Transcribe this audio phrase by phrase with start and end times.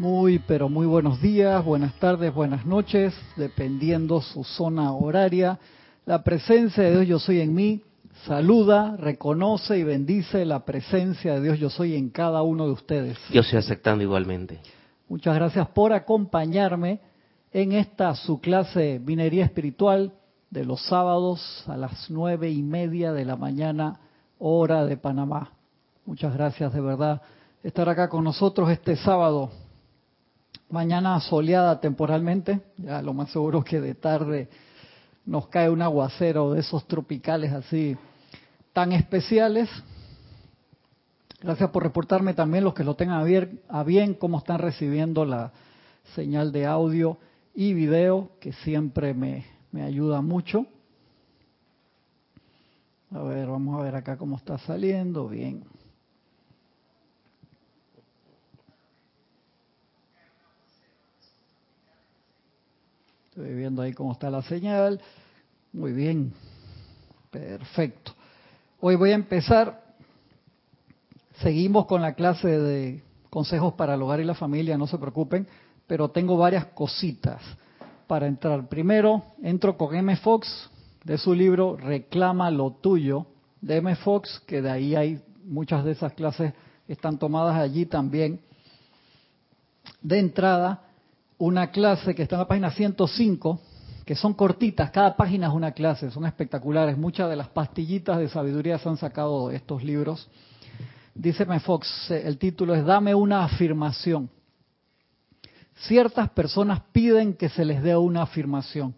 [0.00, 5.58] Muy, pero muy buenos días, buenas tardes, buenas noches, dependiendo su zona horaria.
[6.06, 7.82] La presencia de Dios yo soy en mí
[8.24, 13.18] saluda, reconoce y bendice la presencia de Dios yo soy en cada uno de ustedes.
[13.30, 14.60] Yo estoy aceptando igualmente.
[15.06, 17.00] Muchas gracias por acompañarme
[17.52, 20.14] en esta su clase Minería Espiritual
[20.48, 24.00] de los sábados a las nueve y media de la mañana,
[24.38, 25.52] hora de Panamá.
[26.06, 27.20] Muchas gracias de verdad
[27.62, 29.50] estar acá con nosotros este sábado.
[30.70, 34.48] Mañana soleada temporalmente, ya lo más seguro que de tarde
[35.26, 37.96] nos cae un aguacero de esos tropicales así
[38.72, 39.68] tan especiales.
[41.42, 43.20] Gracias por reportarme también los que lo tengan
[43.68, 45.50] a bien, cómo están recibiendo la
[46.14, 47.18] señal de audio
[47.52, 50.66] y video, que siempre me, me ayuda mucho.
[53.10, 55.26] A ver, vamos a ver acá cómo está saliendo.
[55.28, 55.64] Bien.
[63.30, 65.00] Estoy viendo ahí cómo está la señal.
[65.72, 66.32] Muy bien.
[67.30, 68.12] Perfecto.
[68.80, 69.84] Hoy voy a empezar.
[71.36, 75.46] Seguimos con la clase de consejos para el hogar y la familia, no se preocupen,
[75.86, 77.40] pero tengo varias cositas
[78.08, 78.68] para entrar.
[78.68, 80.16] Primero, entro con M.
[80.16, 80.68] Fox
[81.04, 83.26] de su libro Reclama lo tuyo,
[83.60, 83.94] de M.
[83.94, 86.52] Fox, que de ahí hay muchas de esas clases
[86.88, 88.40] están tomadas allí también.
[90.02, 90.82] De entrada,
[91.40, 93.60] una clase que está en la página 105,
[94.04, 96.98] que son cortitas, cada página es una clase, son espectaculares.
[96.98, 100.28] Muchas de las pastillitas de sabiduría se han sacado de estos libros.
[101.14, 104.28] Dice Fox, el título es Dame una afirmación.
[105.86, 108.94] Ciertas personas piden que se les dé una afirmación,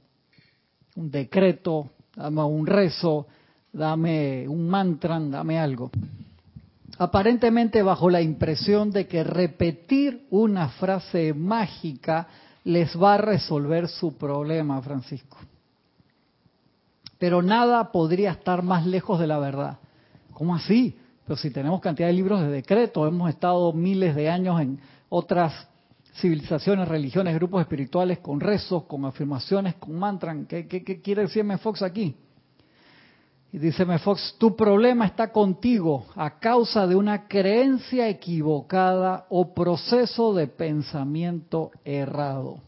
[0.97, 3.29] un decreto, dame un rezo,
[3.73, 5.93] dame un mantra, dame algo
[6.98, 12.29] aparentemente bajo la impresión de que repetir una frase mágica
[12.65, 15.39] les va a resolver su problema, Francisco.
[17.19, 19.79] Pero nada podría estar más lejos de la verdad.
[20.33, 20.97] ¿Cómo así?
[21.25, 25.69] Pero si tenemos cantidad de libros de decreto, hemos estado miles de años en otras
[26.14, 30.36] civilizaciones, religiones, grupos espirituales con rezos, con afirmaciones, con mantras.
[30.48, 32.17] ¿Qué, qué quiere decirme Fox aquí?
[33.52, 40.33] Y dice Fox, tu problema está contigo a causa de una creencia equivocada o proceso
[40.33, 42.61] de pensamiento errado.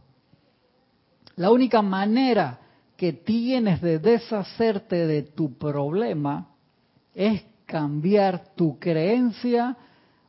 [1.37, 2.61] La única manera
[2.99, 6.49] que tienes de deshacerte de tu problema
[7.15, 9.79] es cambiar tu creencia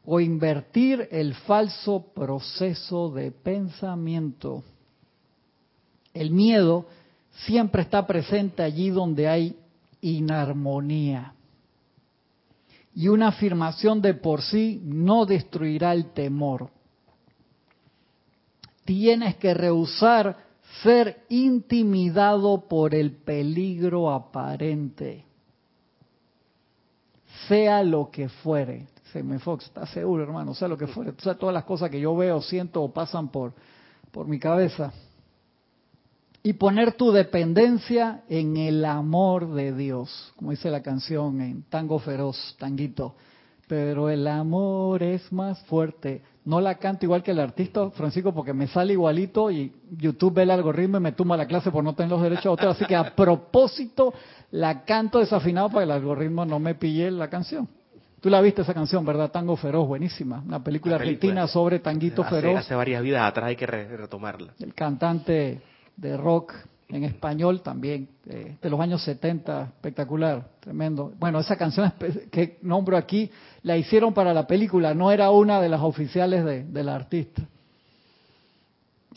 [0.05, 4.63] o invertir el falso proceso de pensamiento.
[6.13, 6.85] El miedo
[7.45, 9.59] siempre está presente allí donde hay
[10.05, 11.33] inarmonía.
[12.93, 16.69] Y una afirmación de por sí no destruirá el temor.
[18.85, 20.37] Tienes que rehusar
[20.83, 25.25] ser intimidado por el peligro aparente.
[27.47, 28.87] Sea lo que fuere.
[29.11, 31.13] Se me Fox, está seguro, hermano, sea lo que fuere.
[31.17, 33.53] Sea todas las cosas que yo veo, siento o pasan por,
[34.11, 34.93] por mi cabeza
[36.45, 41.97] y poner tu dependencia en el amor de Dios, como dice la canción en Tango
[41.97, 43.15] Feroz, Tanguito.
[43.67, 46.21] Pero el amor es más fuerte.
[46.43, 50.43] No la canto igual que el artista, Francisco, porque me sale igualito y YouTube ve
[50.43, 52.67] el algoritmo y me tumba la clase por no tener los derechos de autor.
[52.67, 54.13] Así que a propósito
[54.51, 57.67] la canto desafinado para que el algoritmo no me pille la canción.
[58.21, 59.31] Tú la viste esa canción, ¿verdad?
[59.31, 60.43] Tango Feroz, buenísima.
[60.45, 62.59] Una película, argentina sobre Tanguito Feroz.
[62.59, 64.53] Hace varias vidas atrás hay que retomarla.
[64.59, 65.59] El cantante
[65.97, 66.53] de rock
[66.89, 71.13] en español también, eh, de los años 70, espectacular, tremendo.
[71.19, 71.91] Bueno, esa canción
[72.31, 73.29] que nombro aquí
[73.63, 77.41] la hicieron para la película, no era una de las oficiales de, la artista.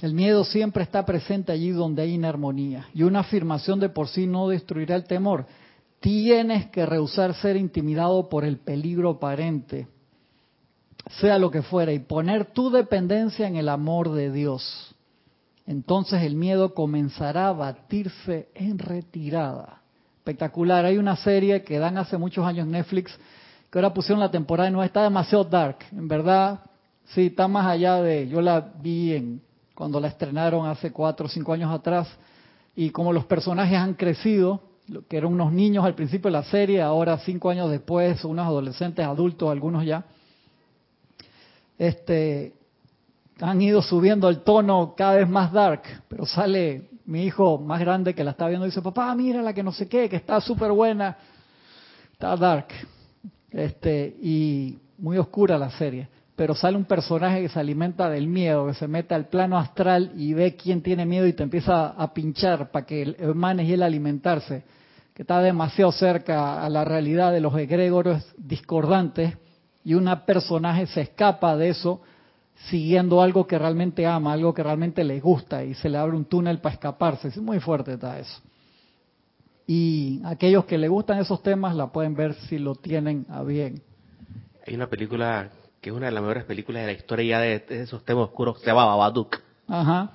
[0.01, 4.27] El miedo siempre está presente allí donde hay inarmonía y una afirmación de por sí
[4.27, 5.45] no destruirá el temor.
[6.01, 9.89] Tienes que rehusar ser intimidado por el peligro aparente,
[11.21, 14.88] sea lo que fuera, y poner tu dependencia en el amor de Dios
[15.69, 19.83] entonces el miedo comenzará a batirse en retirada.
[20.17, 20.87] Espectacular.
[20.87, 23.15] Hay una serie que dan hace muchos años Netflix,
[23.71, 25.77] que ahora pusieron la temporada no está demasiado dark.
[25.93, 26.61] En verdad,
[27.09, 28.27] sí, está más allá de...
[28.29, 29.43] Yo la vi en,
[29.75, 32.09] cuando la estrenaron hace cuatro o cinco años atrás,
[32.75, 34.63] y como los personajes han crecido,
[35.07, 39.05] que eran unos niños al principio de la serie, ahora cinco años después, unos adolescentes,
[39.05, 40.07] adultos, algunos ya,
[41.77, 42.55] este,
[43.41, 48.15] han ido subiendo el tono cada vez más dark, pero sale mi hijo más grande
[48.15, 50.41] que la está viendo y dice, papá, mira la que no sé qué, que está
[50.41, 51.17] súper buena,
[52.13, 52.67] está dark,
[53.51, 56.09] este, y muy oscura la serie.
[56.37, 60.13] pero sale un personaje que se alimenta del miedo, que se mete al plano astral
[60.17, 63.83] y ve quién tiene miedo y te empieza a pinchar para que emanes y él
[63.83, 64.63] alimentarse,
[65.15, 69.37] que está demasiado cerca a la realidad de los egregores discordantes
[69.83, 72.03] y un personaje se escapa de eso
[72.67, 76.25] siguiendo algo que realmente ama, algo que realmente le gusta y se le abre un
[76.25, 77.29] túnel para escaparse.
[77.29, 78.41] Es muy fuerte está eso.
[79.67, 83.83] Y aquellos que le gustan esos temas la pueden ver si lo tienen a bien.
[84.67, 85.51] Hay una película
[85.81, 88.67] que es una de las mejores películas de la historia de, esos temas oscuros, se
[88.67, 89.37] llama Babadook.
[89.69, 90.13] Ajá.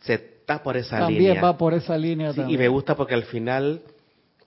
[0.00, 1.34] Se está por esa línea.
[1.34, 3.80] También va por esa línea sí, Y me gusta porque al final,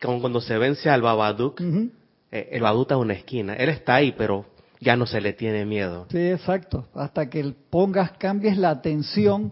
[0.02, 3.56] como cuando se vence al Babadook, eh, el Babadook está en una esquina.
[3.56, 4.45] Él está ahí, pero
[4.80, 6.08] ya no se le tiene miedo.
[6.10, 6.86] Sí, exacto.
[6.94, 9.52] Hasta que pongas, cambies la atención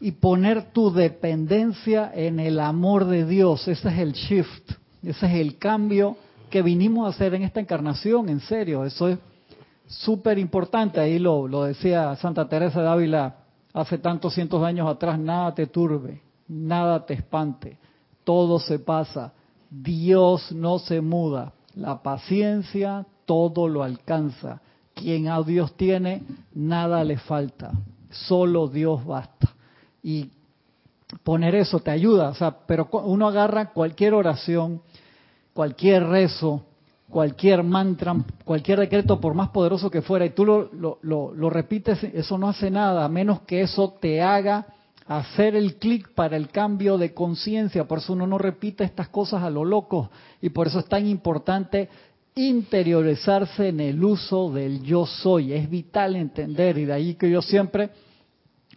[0.00, 3.68] y poner tu dependencia en el amor de Dios.
[3.68, 4.72] Ese es el shift.
[5.02, 6.16] Ese es el cambio
[6.50, 8.84] que vinimos a hacer en esta encarnación, en serio.
[8.84, 9.18] Eso es
[9.86, 11.00] súper importante.
[11.00, 13.36] Ahí lo, lo decía Santa Teresa de Ávila
[13.72, 15.18] hace tantos cientos de años atrás.
[15.18, 17.78] Nada te turbe, nada te espante.
[18.24, 19.32] Todo se pasa.
[19.70, 21.52] Dios no se muda.
[21.74, 24.60] La paciencia todo lo alcanza.
[24.92, 27.70] Quien a Dios tiene, nada le falta.
[28.10, 29.54] Solo Dios basta.
[30.02, 30.30] Y
[31.22, 34.82] poner eso te ayuda, o sea, pero uno agarra cualquier oración,
[35.52, 36.64] cualquier rezo,
[37.08, 41.50] cualquier mantra, cualquier decreto, por más poderoso que fuera, y tú lo, lo, lo, lo
[41.50, 44.66] repites, eso no hace nada, a menos que eso te haga
[45.06, 47.86] hacer el clic para el cambio de conciencia.
[47.86, 50.10] Por eso uno no repite estas cosas a lo loco,
[50.40, 51.88] y por eso es tan importante
[52.48, 55.52] interiorizarse en el uso del yo soy.
[55.52, 57.90] Es vital entender y de ahí que yo siempre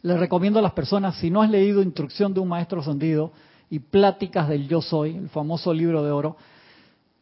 [0.02, 3.32] les recomiendo a las personas, si no has leído Instrucción de un Maestro Ascendido
[3.70, 6.36] y Pláticas del Yo Soy, el famoso libro de oro,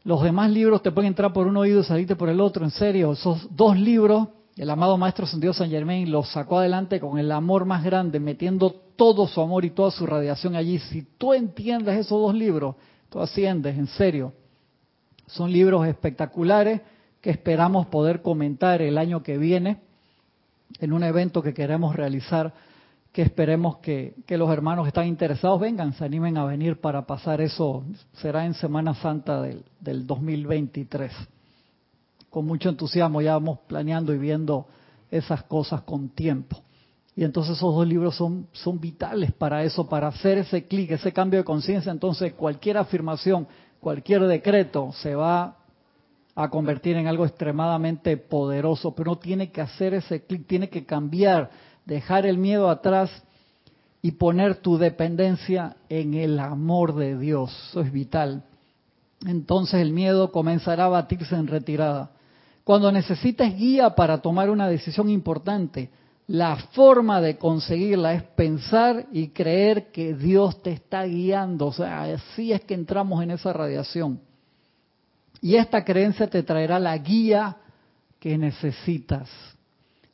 [0.03, 2.71] los demás libros te pueden entrar por un oído y salirte por el otro, en
[2.71, 3.11] serio.
[3.11, 7.65] Esos dos libros, el amado Maestro Ascendido San Germain los sacó adelante con el amor
[7.65, 10.79] más grande, metiendo todo su amor y toda su radiación allí.
[10.79, 12.75] Si tú entiendes esos dos libros,
[13.09, 14.33] tú asciendes, en serio.
[15.31, 16.81] Son libros espectaculares
[17.21, 19.77] que esperamos poder comentar el año que viene
[20.79, 22.53] en un evento que queremos realizar,
[23.13, 27.39] que esperemos que, los hermanos que están interesados vengan, se animen a venir para pasar
[27.39, 27.83] eso.
[28.13, 31.11] Será en Semana Santa del, del 2023.
[32.29, 34.67] Con mucho entusiasmo ya vamos planeando y viendo
[35.09, 36.61] esas cosas con tiempo.
[37.15, 41.13] Y entonces esos dos libros son, son vitales para eso, para hacer ese clic, ese
[41.13, 41.91] cambio de conciencia.
[41.91, 43.47] Entonces cualquier afirmación
[43.81, 45.57] cualquier decreto se va
[46.35, 50.85] a convertir en algo extremadamente poderoso, pero uno tiene que hacer ese clic, tiene que
[50.85, 51.51] cambiar,
[51.85, 53.11] dejar el miedo atrás
[54.01, 57.51] y poner tu dependencia en el amor de Dios.
[57.69, 58.43] Eso es vital.
[59.25, 62.11] Entonces el miedo comenzará a batirse en retirada.
[62.63, 65.89] Cuando necesites guía para tomar una decisión importante,
[66.31, 71.67] la forma de conseguirla es pensar y creer que Dios te está guiando.
[71.67, 74.21] O sea, así es que entramos en esa radiación.
[75.41, 77.57] Y esta creencia te traerá la guía
[78.17, 79.29] que necesitas.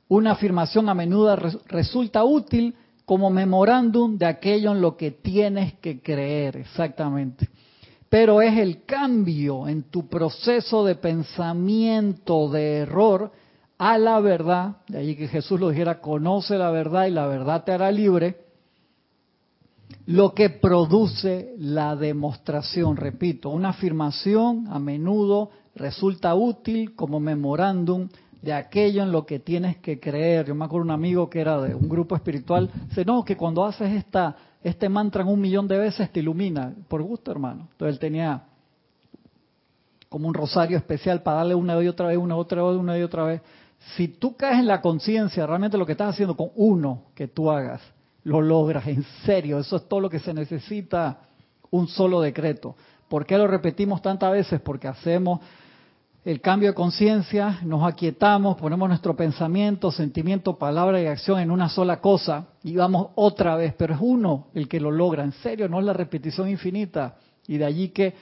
[0.08, 1.36] Una afirmación a menudo
[1.68, 2.74] resulta útil
[3.06, 7.48] como memorándum de aquello en lo que tienes que creer, exactamente.
[8.10, 13.32] Pero es el cambio en tu proceso de pensamiento de error
[13.78, 17.64] a la verdad, de allí que Jesús lo dijera, conoce la verdad y la verdad
[17.64, 18.48] te hará libre,
[20.06, 28.08] lo que produce la demostración, repito, una afirmación a menudo resulta útil como memorándum
[28.42, 30.46] de aquello en lo que tienes que creer.
[30.48, 33.66] Yo me acuerdo un amigo que era de un grupo espiritual, dice, no, que cuando
[33.66, 37.68] haces esta, este mantra un millón de veces te ilumina, por gusto hermano.
[37.72, 38.44] Entonces él tenía
[40.10, 43.04] como un rosario especial para darle una y otra vez, una otra vez, una y
[43.04, 43.42] otra vez
[43.96, 47.50] si tú caes en la conciencia, realmente lo que estás haciendo con uno que tú
[47.50, 47.82] hagas,
[48.24, 49.60] lo logras en serio.
[49.60, 51.22] Eso es todo lo que se necesita,
[51.72, 52.76] un solo decreto.
[53.08, 54.60] ¿Por qué lo repetimos tantas veces?
[54.60, 55.40] Porque hacemos
[56.26, 61.70] el cambio de conciencia, nos aquietamos, ponemos nuestro pensamiento, sentimiento, palabra y acción en una
[61.70, 65.70] sola cosa y vamos otra vez, pero es uno el que lo logra, en serio,
[65.70, 67.16] no es la repetición infinita.
[67.48, 68.14] Y de allí que,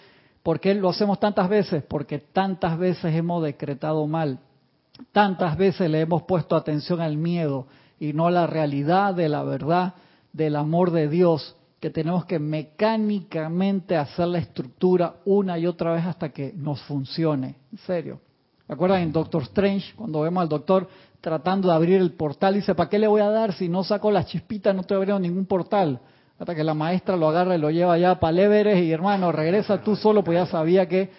[0.44, 1.84] ¿por qué lo hacemos tantas veces?
[1.84, 4.38] Porque tantas veces hemos decretado mal
[5.12, 7.68] Tantas veces le hemos puesto atención al miedo
[8.00, 9.94] y no a la realidad de la verdad
[10.34, 16.06] del amor de Dios, que tenemos que mecánicamente hacer la estructura una y otra vez
[16.06, 17.56] hasta que nos funcione.
[17.72, 18.20] En serio.
[18.68, 20.90] ¿Recuerdan en Doctor Strange, cuando vemos al doctor
[21.22, 24.12] tratando de abrir el portal, dice, ¿para qué le voy a dar si no saco
[24.12, 26.00] las chispitas, no te abriendo ningún portal?
[26.38, 29.82] Hasta que la maestra lo agarra y lo lleva ya para Everest y hermano, regresa
[29.82, 31.12] tú solo, pues ya sabía que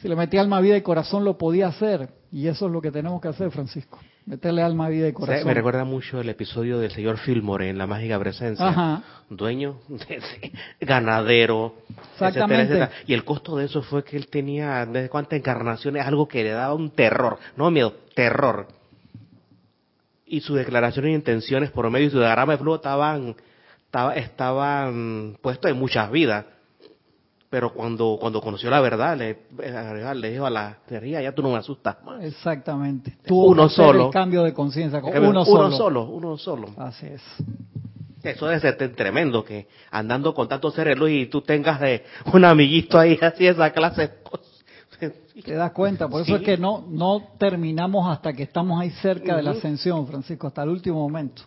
[0.00, 2.08] si le metía alma, vida y corazón lo podía hacer.
[2.32, 3.98] Y eso es lo que tenemos que hacer, Francisco.
[4.24, 5.46] Meterle alma, vida y corazón.
[5.46, 9.02] Me recuerda mucho el episodio del señor Fillmore en La Mágica Presencia.
[9.28, 11.74] Dueño, de, ganadero,
[12.12, 12.88] Exactamente.
[13.06, 16.50] Y el costo de eso fue que él tenía, desde cuántas encarnaciones, algo que le
[16.50, 17.38] daba un terror.
[17.56, 18.68] No miedo, terror.
[20.24, 23.36] Y sus declaraciones e intenciones por medio de su diagrama de flujo estaban,
[23.86, 26.46] estaban, estaban puestos en muchas vidas
[27.50, 29.36] pero cuando cuando conoció la verdad le,
[30.14, 33.18] le dijo a la teoría ya tú no me asustas más exactamente.
[33.26, 36.04] Tuvo uno solo el cambio de conciencia uno, solo uno solo.
[36.04, 36.68] uno solo.
[36.76, 37.22] Así es.
[38.22, 42.44] Eso debe ser tremendo que andando con tantos seres luz y tú tengas de un
[42.44, 44.64] amiguito ahí así esa clase de cosas.
[45.44, 49.36] Te das cuenta por eso es que no no terminamos hasta que estamos ahí cerca
[49.36, 51.42] de la ascensión Francisco hasta el último momento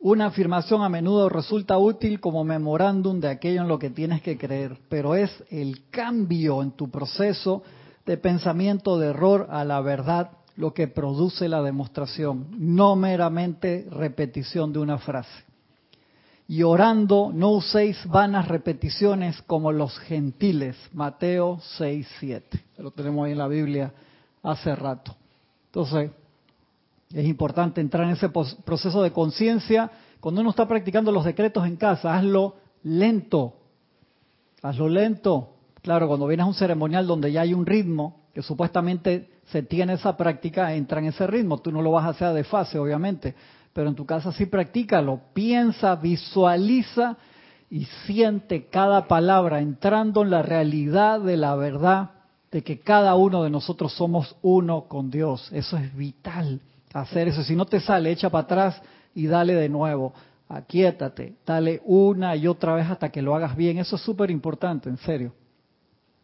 [0.00, 4.38] una afirmación a menudo resulta útil como memorándum de aquello en lo que tienes que
[4.38, 7.62] creer, pero es el cambio en tu proceso
[8.06, 14.72] de pensamiento de error a la verdad lo que produce la demostración, no meramente repetición
[14.72, 15.44] de una frase.
[16.48, 20.76] Y orando, no uséis vanas repeticiones como los gentiles.
[20.94, 22.64] Mateo 6, 7.
[22.78, 23.92] Lo tenemos ahí en la Biblia
[24.42, 25.14] hace rato.
[25.66, 26.10] Entonces,
[27.12, 29.90] es importante entrar en ese proceso de conciencia.
[30.20, 33.54] Cuando uno está practicando los decretos en casa, hazlo lento.
[34.62, 35.54] Hazlo lento.
[35.80, 39.94] Claro, cuando vienes a un ceremonial donde ya hay un ritmo, que supuestamente se tiene
[39.94, 41.58] esa práctica, entra en ese ritmo.
[41.58, 43.34] Tú no lo vas a hacer de fase, obviamente.
[43.72, 45.20] Pero en tu casa sí practícalo.
[45.32, 47.16] Piensa, visualiza
[47.70, 52.10] y siente cada palabra entrando en la realidad de la verdad
[52.50, 55.50] de que cada uno de nosotros somos uno con Dios.
[55.52, 56.60] Eso es vital
[56.92, 57.42] hacer eso.
[57.42, 58.82] Si no te sale, echa para atrás
[59.14, 60.12] y dale de nuevo.
[60.48, 63.78] Aquíétate, dale una y otra vez hasta que lo hagas bien.
[63.78, 65.32] Eso es súper importante, en serio.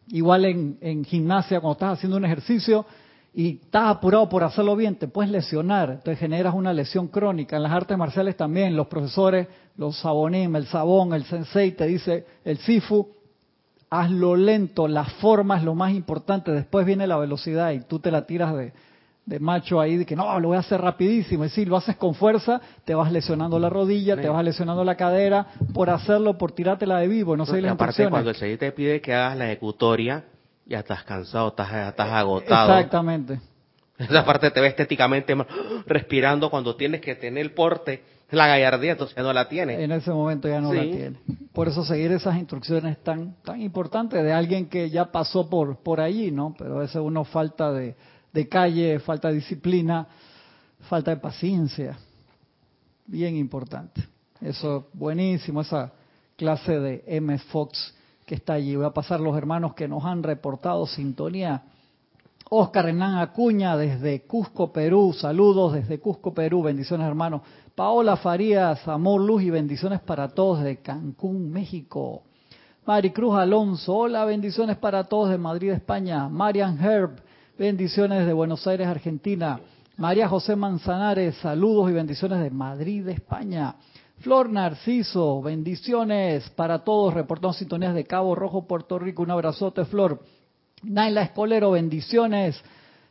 [0.07, 2.85] Igual en, en gimnasia, cuando estás haciendo un ejercicio
[3.33, 5.89] y estás apurado por hacerlo bien, te puedes lesionar.
[5.89, 7.57] Entonces generas una lesión crónica.
[7.57, 12.25] En las artes marciales también, los profesores, los sabonim, el sabón, el sensei, te dice,
[12.43, 13.09] el sifu,
[13.89, 16.51] hazlo lento, la forma es lo más importante.
[16.51, 18.73] Después viene la velocidad y tú te la tiras de,
[19.25, 21.45] de macho ahí de que no, lo voy a hacer rapidísimo.
[21.45, 24.95] Y si lo haces con fuerza, te vas lesionando la rodilla, te vas lesionando la
[24.95, 28.71] cadera por hacerlo, por tirártela de vivo, no sé las Aparte, cuando el señor te
[28.71, 30.25] pide que hagas la ejecutoria,
[30.65, 32.73] ya estás cansado, estás, estás agotado.
[32.73, 33.39] Exactamente.
[33.97, 35.33] Esa parte te ve estéticamente
[35.85, 39.79] respirando cuando tienes que tener el porte, la gallardía, entonces no la tienes.
[39.79, 41.17] En ese momento ya no la tiene.
[41.53, 46.01] Por eso seguir esas instrucciones tan tan importantes de alguien que ya pasó por por
[46.01, 46.53] allí, ¿no?
[46.57, 47.95] Pero a veces uno falta de
[48.35, 50.05] de calle, falta de disciplina,
[50.89, 51.97] falta de paciencia.
[53.07, 54.05] Bien importante.
[54.41, 55.93] Eso, buenísimo, esa
[56.35, 57.37] clase de M.
[57.37, 58.75] Fox que está allí.
[58.75, 61.63] Voy a pasar los hermanos que nos han reportado sintonía.
[62.49, 65.13] Oscar Hernán Acuña desde Cusco, Perú.
[65.13, 66.61] Saludos desde Cusco, Perú.
[66.61, 67.41] Bendiciones, hermanos.
[67.73, 72.23] Paola Farías, amor, luz y bendiciones para todos de Cancún, México.
[72.85, 76.27] Maricruz Alonso, hola, bendiciones para todos de Madrid, España.
[76.27, 77.21] Marian Herb,
[77.57, 79.61] Bendiciones de Buenos Aires, Argentina.
[79.95, 83.75] María José Manzanares, saludos y bendiciones de Madrid, España.
[84.19, 87.13] Flor Narciso, bendiciones para todos.
[87.13, 89.23] Reportamos sintonías de Cabo Rojo, Puerto Rico.
[89.23, 90.21] Un abrazote, Flor.
[90.83, 92.61] Naila Escolero, bendiciones.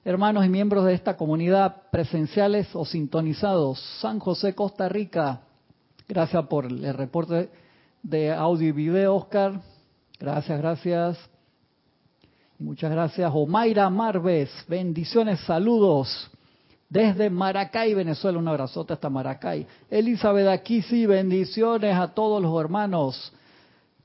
[0.04, 3.80] Hermanos y miembros de esta comunidad presenciales o sintonizados.
[4.02, 5.40] San José, Costa Rica.
[6.06, 7.48] Gracias por el reporte
[8.02, 9.62] de audio y video, Oscar.
[10.20, 11.33] Gracias, gracias.
[12.58, 14.48] Muchas gracias, Omaira Marves.
[14.68, 16.30] Bendiciones, saludos.
[16.88, 19.66] Desde Maracay, Venezuela, un abrazote hasta Maracay.
[19.90, 23.32] Elizabeth aquí sí, bendiciones a todos los hermanos.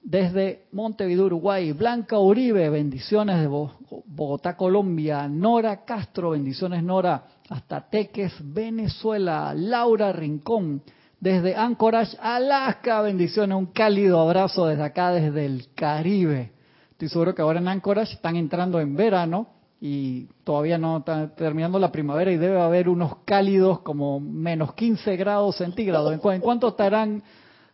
[0.01, 1.73] Desde Montevideo, Uruguay.
[1.73, 5.27] Blanca Uribe, bendiciones de Bogotá, Colombia.
[5.27, 7.23] Nora Castro, bendiciones Nora.
[7.49, 9.53] Hasta Teques, Venezuela.
[9.55, 10.81] Laura Rincón,
[11.19, 13.55] desde Anchorage, Alaska, bendiciones.
[13.55, 16.58] Un cálido abrazo desde acá, desde el Caribe.
[16.99, 19.47] Estoy seguro que ahora en Anchorage están entrando en verano
[19.79, 25.15] y todavía no está terminando la primavera y debe haber unos cálidos como menos 15
[25.15, 26.11] grados centígrados.
[26.11, 27.23] ¿En, cuánto estarán,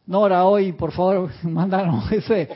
[0.05, 0.73] Nora, hoy?
[0.73, 2.49] Por favor, mandanos ese.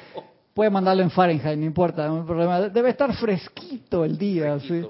[0.54, 2.62] Puede mandarlo en Fahrenheit, no importa, no hay problema.
[2.62, 4.60] Debe estar fresquito el día.
[4.60, 4.86] ¿sí?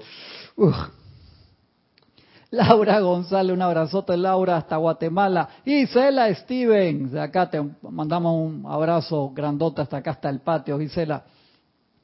[2.50, 5.48] Laura González, un abrazote, Laura, hasta Guatemala.
[5.64, 11.24] Gisela Stevens, de acá te mandamos un abrazo grandote hasta acá, hasta el patio, Gisela.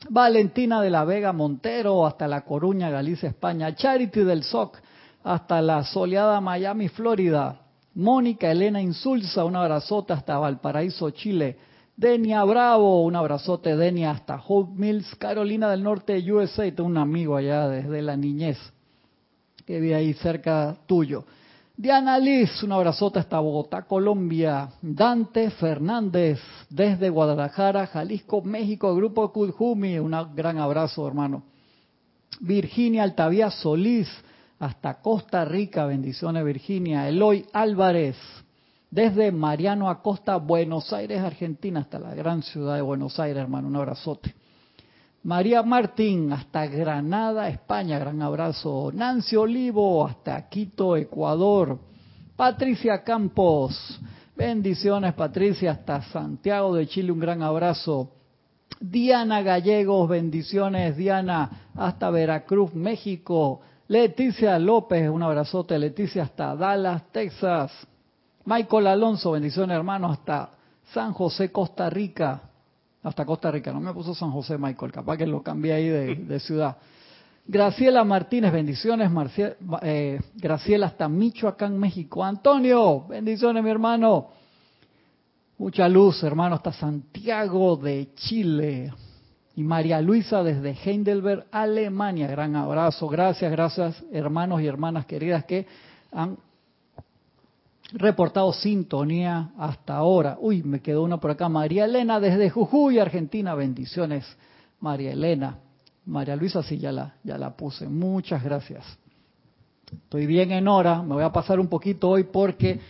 [0.09, 3.75] Valentina de la Vega Montero hasta La Coruña, Galicia, España.
[3.75, 4.79] Charity del SOC
[5.25, 7.61] hasta la soleada Miami, Florida.
[7.95, 11.57] Mónica Elena Insulza, un abrazote hasta Valparaíso, Chile.
[11.97, 16.65] Denia Bravo, un abrazote Denia hasta Hope Mills, Carolina del Norte, USA.
[16.65, 18.59] Tengo un amigo allá desde la niñez.
[19.65, 21.25] que vive ahí cerca tuyo.
[21.79, 24.71] Diana Liz, un abrazote hasta Bogotá, Colombia.
[24.81, 26.41] Dante Fernández,
[26.71, 31.43] desde Guadalajara, Jalisco, México, Grupo Kujumi, un gran abrazo, hermano.
[32.41, 34.09] Virginia Altavía Solís,
[34.59, 37.07] hasta Costa Rica, bendiciones Virginia.
[37.11, 38.17] Eloy Álvarez,
[38.91, 43.77] desde Mariano Acosta, Buenos Aires, Argentina, hasta la gran ciudad de Buenos Aires, hermano, un
[43.77, 44.35] abrazote.
[45.27, 48.93] María Martín, hasta Granada, España, gran abrazo.
[48.95, 51.81] Nancy Olivo, hasta Quito, Ecuador.
[52.37, 54.01] Patricia Campos,
[54.37, 58.13] bendiciones Patricia, hasta Santiago de Chile, un gran abrazo.
[58.79, 63.63] Diana Gallegos, bendiciones Diana, hasta Veracruz, México.
[63.89, 67.73] Leticia López, un abrazote, Leticia, hasta Dallas, Texas.
[68.45, 70.51] Michael Alonso, bendiciones hermanos, hasta
[70.95, 72.46] San José, Costa Rica
[73.07, 73.73] hasta Costa Rica.
[73.73, 76.77] No me puso San José Michael, capaz que lo cambié ahí de, ciudad.
[77.47, 79.11] Graciela Martínez, bendiciones.
[79.83, 82.25] Eh, Graciela hasta Michoacán, México.
[82.25, 84.31] Antonio, bendiciones, mi hermano.
[85.59, 88.93] Mucha luz, hermano, hasta Santiago de Chile.
[89.55, 92.27] Y María Luisa desde Heidelberg, Alemania.
[92.27, 93.07] Gran abrazo.
[93.07, 95.65] Gracias, gracias, hermanos y hermanas queridas que
[96.11, 96.37] han
[97.97, 100.37] reportado sintonía hasta ahora.
[100.41, 101.49] Uy, me quedó una por acá.
[101.49, 103.55] María Elena desde Jujuy, Argentina.
[103.55, 104.25] Bendiciones,
[104.81, 105.59] María Elena.
[106.05, 107.89] María Luisa, sí, ya la, ya la puse.
[107.89, 108.85] Muchas gracias.
[109.93, 111.03] Estoy bien en hora.
[111.03, 112.81] Me voy a pasar un poquito hoy porque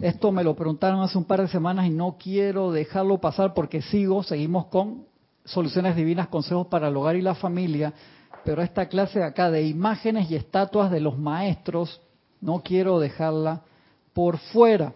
[0.00, 3.82] esto me lo preguntaron hace un par de semanas y no quiero dejarlo pasar porque
[3.82, 5.04] sigo, seguimos con
[5.44, 7.92] soluciones divinas, consejos para el hogar y la familia.
[8.44, 12.00] Pero esta clase acá de imágenes y estatuas de los maestros,
[12.40, 13.62] no quiero dejarla
[14.14, 14.94] por fuera.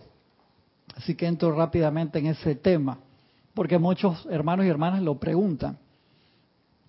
[0.96, 2.98] Así que entro rápidamente en ese tema,
[3.52, 5.78] porque muchos hermanos y hermanas lo preguntan.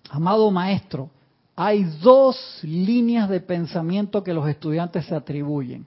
[0.08, 1.10] Amado maestro,
[1.54, 5.86] hay dos líneas de pensamiento que los estudiantes se atribuyen.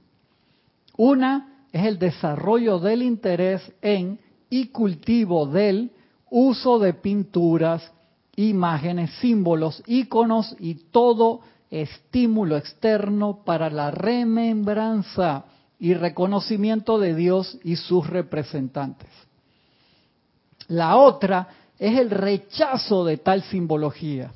[0.95, 4.19] Una es el desarrollo del interés en
[4.49, 5.91] y cultivo del
[6.29, 7.91] uso de pinturas,
[8.35, 15.45] imágenes, símbolos, íconos y todo estímulo externo para la remembranza
[15.83, 19.09] y reconocimiento de Dios y sus representantes.
[20.69, 24.31] La otra es el rechazo de tal simbología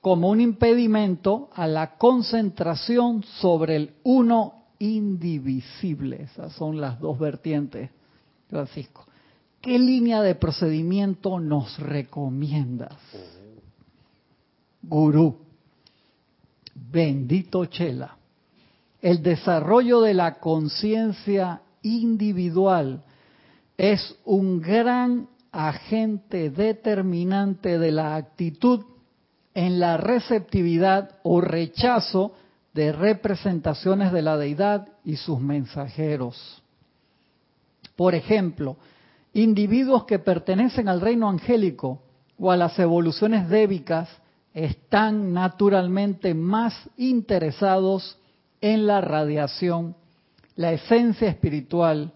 [0.00, 6.24] como un impedimento a la concentración sobre el uno indivisible.
[6.24, 7.88] Esas son las dos vertientes,
[8.48, 9.06] Francisco.
[9.60, 12.96] ¿Qué línea de procedimiento nos recomiendas?
[14.82, 15.36] Gurú,
[16.74, 18.16] bendito Chela
[19.02, 23.02] el desarrollo de la conciencia individual
[23.76, 28.84] es un gran agente determinante de la actitud
[29.54, 32.32] en la receptividad o rechazo
[32.74, 36.62] de representaciones de la deidad y sus mensajeros.
[37.96, 38.76] Por ejemplo,
[39.32, 42.02] individuos que pertenecen al reino angélico
[42.38, 44.08] o a las evoluciones débicas
[44.54, 48.19] están naturalmente más interesados
[48.60, 49.96] en la radiación,
[50.56, 52.12] la esencia espiritual,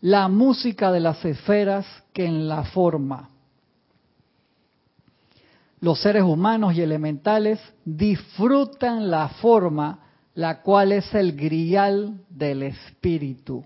[0.00, 3.30] la música de las esferas que en la forma.
[5.80, 10.00] Los seres humanos y elementales disfrutan la forma,
[10.34, 13.64] la cual es el grial del espíritu.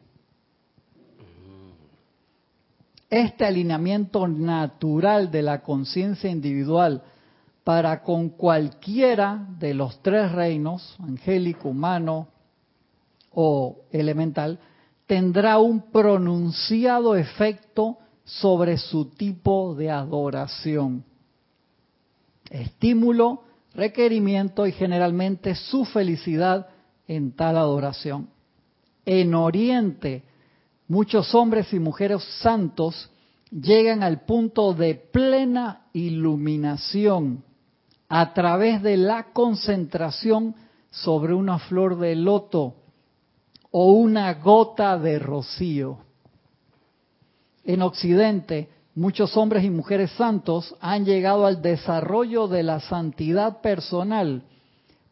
[3.08, 7.02] Este alineamiento natural de la conciencia individual
[7.68, 12.28] para con cualquiera de los tres reinos, angélico, humano
[13.31, 14.59] o elemental,
[15.07, 21.04] tendrá un pronunciado efecto sobre su tipo de adoración.
[22.48, 23.42] Estímulo,
[23.74, 26.68] requerimiento y generalmente su felicidad
[27.07, 28.31] en tal adoración.
[29.04, 30.22] En Oriente,
[30.87, 33.11] muchos hombres y mujeres santos
[33.50, 37.44] llegan al punto de plena iluminación
[38.08, 40.54] a través de la concentración
[40.90, 42.74] sobre una flor de loto
[43.70, 45.98] o una gota de rocío.
[47.64, 54.42] En Occidente, muchos hombres y mujeres santos han llegado al desarrollo de la santidad personal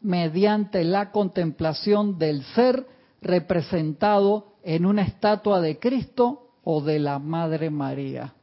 [0.01, 2.87] mediante la contemplación del ser
[3.21, 8.33] representado en una estatua de Cristo o de la Madre María.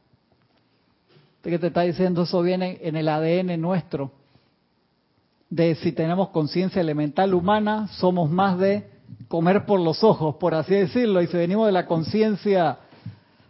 [1.41, 2.23] ¿Qué te está diciendo?
[2.23, 4.11] Eso viene en el ADN nuestro
[5.49, 8.89] de si tenemos conciencia elemental humana, somos más de
[9.27, 12.79] comer por los ojos, por así decirlo, y si venimos de la conciencia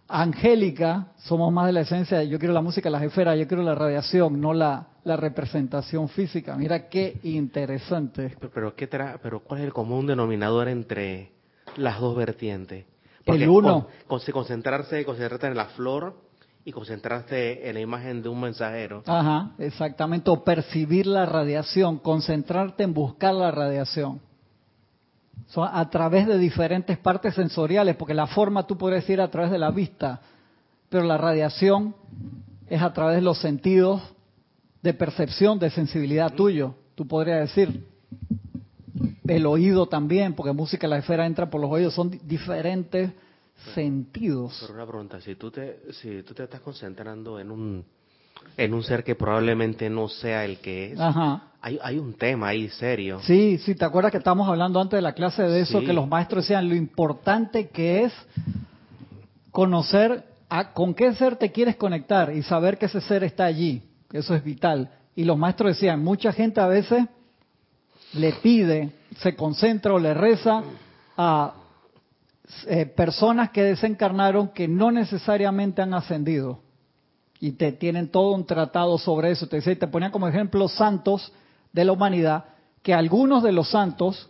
[0.08, 3.75] angélica, somos más de la esencia, yo quiero la música, las esferas, yo quiero la
[3.75, 6.55] radiación, no la, la representación física.
[6.55, 8.36] Mira qué interesante.
[8.53, 11.31] Pero, ¿qué pero ¿cuál es el común denominador entre
[11.77, 12.86] las dos vertientes?
[13.25, 13.88] el uno.
[14.08, 16.15] Con, concentrarse, concentrarse en la flor
[16.67, 19.04] y concentrarse en la imagen de un mensajero.
[19.06, 20.32] Ajá, exactamente.
[20.32, 24.19] O percibir la radiación, concentrarte en buscar la radiación.
[25.56, 29.60] A través de diferentes partes sensoriales, porque la forma tú puedes ir a través de
[29.60, 30.21] la vista,
[30.89, 31.95] pero la radiación
[32.67, 34.01] es a través de los sentidos
[34.82, 36.73] de percepción, de sensibilidad tuyo.
[36.95, 37.88] Tú podrías decir,
[39.28, 43.12] el oído también, porque música la esfera entra por los oídos, son diferentes
[43.73, 44.57] sentidos.
[44.61, 47.85] Pero una pregunta, si tú te, si tú te estás concentrando en un
[48.57, 50.99] en un ser que probablemente no sea el que es.
[51.61, 53.19] Hay, hay un tema ahí serio.
[53.23, 55.81] Sí, sí, ¿te acuerdas que estábamos hablando antes de la clase de eso?
[55.81, 58.13] Que los maestros decían lo importante que es
[59.51, 63.81] conocer a, con qué ser te quieres conectar y saber que ese ser está allí.
[64.11, 64.91] Eso es vital.
[65.15, 67.05] Y los maestros decían, mucha gente a veces
[68.13, 70.63] le pide, se concentra o le reza
[71.17, 71.53] a
[72.67, 76.60] eh, personas que desencarnaron que no necesariamente han ascendido
[77.39, 79.47] y te tienen todo un tratado sobre eso.
[79.47, 81.31] Te, te ponían como ejemplo santos
[81.73, 82.45] de la humanidad,
[82.81, 84.29] que algunos de los santos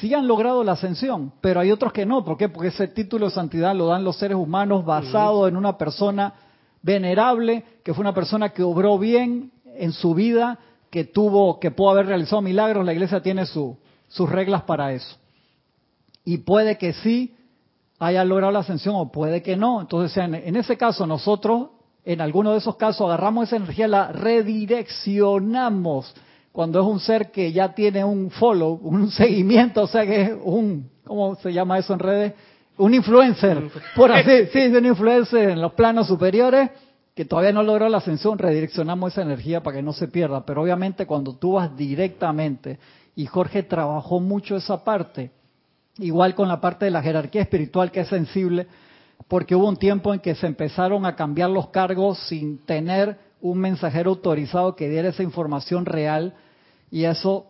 [0.00, 2.24] sí han logrado la ascensión, pero hay otros que no.
[2.24, 2.48] ¿Por qué?
[2.48, 6.34] Porque ese título de santidad lo dan los seres humanos basado en una persona
[6.82, 10.58] venerable, que fue una persona que obró bien en su vida,
[10.90, 12.84] que tuvo, que pudo haber realizado milagros.
[12.84, 15.16] La iglesia tiene su, sus reglas para eso.
[16.24, 17.34] Y puede que sí
[17.98, 19.80] haya logrado la ascensión o puede que no.
[19.80, 21.68] Entonces, en ese caso, nosotros
[22.08, 26.14] en alguno de esos casos agarramos esa energía, la redireccionamos.
[26.52, 30.32] Cuando es un ser que ya tiene un follow, un seguimiento, o sea que es
[30.42, 32.32] un, ¿cómo se llama eso en redes?
[32.78, 33.62] Un influencer,
[33.94, 36.70] por así, sí, un influencer en los planos superiores
[37.14, 40.46] que todavía no logró la ascensión, redireccionamos esa energía para que no se pierda.
[40.46, 42.78] Pero obviamente cuando tú vas directamente,
[43.16, 45.30] y Jorge trabajó mucho esa parte,
[45.98, 48.66] igual con la parte de la jerarquía espiritual que es sensible,
[49.26, 53.58] porque hubo un tiempo en que se empezaron a cambiar los cargos sin tener un
[53.58, 56.34] mensajero autorizado que diera esa información real
[56.90, 57.46] y eso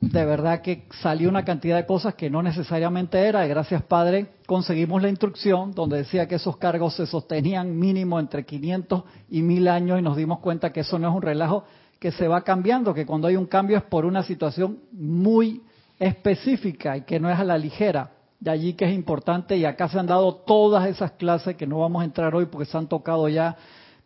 [0.00, 3.46] de verdad que salió una cantidad de cosas que no necesariamente era.
[3.46, 9.04] Gracias Padre conseguimos la instrucción donde decía que esos cargos se sostenían mínimo entre 500
[9.30, 11.64] y 1000 años y nos dimos cuenta que eso no es un relajo
[12.00, 15.62] que se va cambiando, que cuando hay un cambio es por una situación muy
[16.02, 18.10] específica y que no es a la ligera.
[18.40, 21.78] De allí que es importante y acá se han dado todas esas clases que no
[21.78, 23.56] vamos a entrar hoy porque se han tocado ya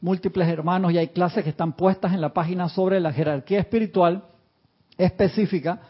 [0.03, 4.25] múltiples hermanos y hay clases que están puestas en la página sobre la jerarquía espiritual
[4.99, 5.81] específica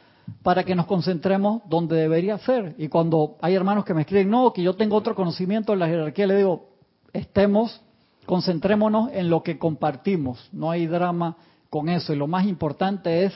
[0.45, 2.77] para que nos concentremos donde debería ser.
[2.79, 5.89] Y cuando hay hermanos que me escriben, no, que yo tengo otro conocimiento en la
[5.89, 6.69] jerarquía, le digo,
[7.13, 7.81] estemos,
[8.27, 11.37] concentrémonos en lo que compartimos, no hay drama
[11.69, 12.13] con eso.
[12.13, 13.33] Y lo más importante es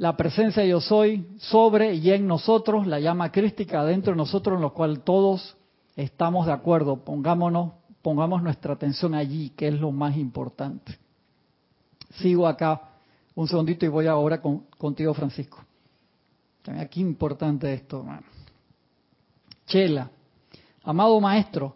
[0.00, 4.62] la presencia yo soy sobre y en nosotros, la llama crística dentro de nosotros, en
[4.62, 5.58] lo cual todos
[5.94, 7.04] estamos de acuerdo.
[7.04, 10.98] Pongámonos, pongamos nuestra atención allí, que es lo más importante.
[12.14, 12.80] Sigo acá
[13.34, 15.58] un segundito y voy ahora con, contigo, Francisco.
[16.78, 18.02] Aquí importante esto.
[19.66, 20.10] Chela,
[20.82, 21.74] amado maestro,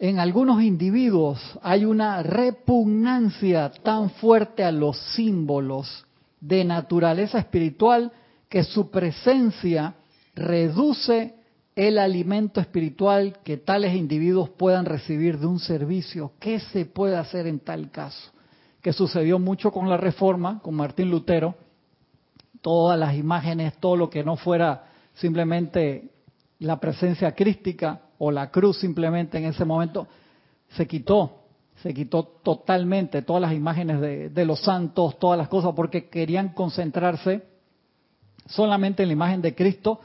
[0.00, 6.05] en algunos individuos hay una repugnancia tan fuerte a los símbolos
[6.40, 8.12] de naturaleza espiritual
[8.48, 9.94] que su presencia
[10.34, 11.34] reduce
[11.74, 16.32] el alimento espiritual que tales individuos puedan recibir de un servicio.
[16.40, 18.32] ¿Qué se puede hacer en tal caso?
[18.80, 21.54] Que sucedió mucho con la reforma, con Martín Lutero.
[22.62, 26.10] Todas las imágenes, todo lo que no fuera simplemente
[26.60, 30.08] la presencia crística o la cruz simplemente en ese momento,
[30.70, 31.45] se quitó
[31.86, 37.44] se quitó totalmente todas las imágenes de, los santos, todas las cosas, porque querían concentrarse
[38.46, 40.00] solamente en la imagen de Cristo,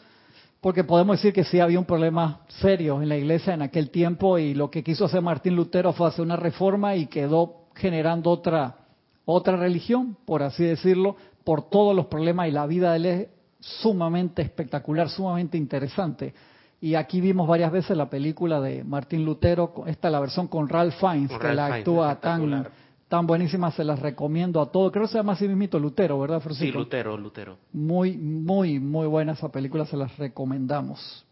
[0.59, 4.37] porque podemos decir que sí había un problema serio en la iglesia en aquel tiempo
[4.37, 8.77] y lo que quiso hacer Martín Lutero fue hacer una reforma y quedó generando otra,
[9.25, 13.27] otra religión, por así decirlo, por todos los problemas y la vida de él es
[13.59, 16.35] sumamente espectacular, sumamente interesante.
[16.83, 20.95] Y aquí vimos varias veces la película de Martín Lutero, esta la versión con Ralph
[20.99, 22.67] Fiennes, que la actúa tan,
[23.07, 24.91] tan buenísima, se las recomiendo a todos.
[24.91, 26.65] Creo que se llama así mismito Lutero, ¿verdad, Francisco?
[26.65, 27.57] Sí, Lutero, Lutero.
[27.71, 31.23] Muy, muy, muy buena esa película, se las recomendamos.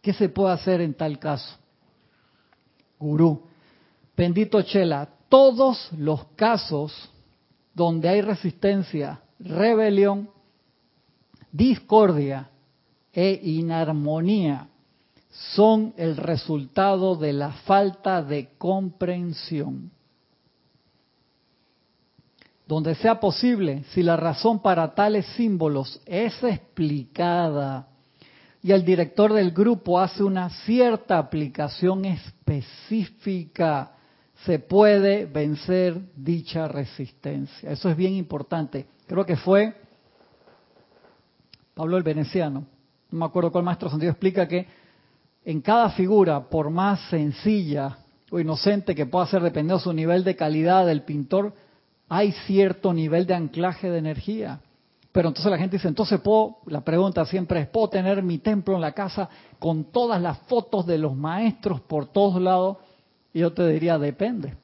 [0.00, 1.58] ¿Qué se puede hacer en tal caso?
[2.98, 3.42] Gurú,
[4.16, 7.10] bendito Chela, todos los casos
[7.74, 10.30] donde hay resistencia, rebelión,
[11.50, 12.48] discordia,
[13.12, 14.68] e inarmonía
[15.54, 19.90] son el resultado de la falta de comprensión.
[22.66, 27.88] Donde sea posible, si la razón para tales símbolos es explicada
[28.62, 33.92] y el director del grupo hace una cierta aplicación específica,
[34.44, 37.70] se puede vencer dicha resistencia.
[37.70, 38.86] Eso es bien importante.
[39.06, 39.74] Creo que fue
[41.74, 42.66] Pablo el Veneciano,
[43.12, 44.66] no me acuerdo cuál maestro sentido explica que
[45.44, 47.98] en cada figura, por más sencilla
[48.30, 51.52] o inocente que pueda ser dependiendo de su nivel de calidad del pintor,
[52.08, 54.60] hay cierto nivel de anclaje de energía.
[55.12, 58.74] Pero entonces la gente dice, entonces puedo, la pregunta siempre es, ¿puedo tener mi templo
[58.76, 62.78] en la casa con todas las fotos de los maestros por todos lados?
[63.34, 64.54] Y yo te diría, depende.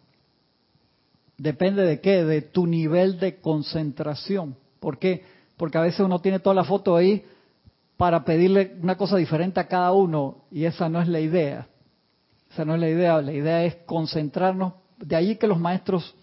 [1.36, 4.56] Depende de qué, de tu nivel de concentración.
[4.80, 5.22] ¿Por qué?
[5.58, 7.24] Porque a veces uno tiene toda la foto ahí
[7.98, 11.66] para pedirle una cosa diferente a cada uno y esa no es la idea.
[12.48, 14.74] Esa no es la idea, la idea es concentrarnos.
[14.98, 16.14] De ahí que los maestros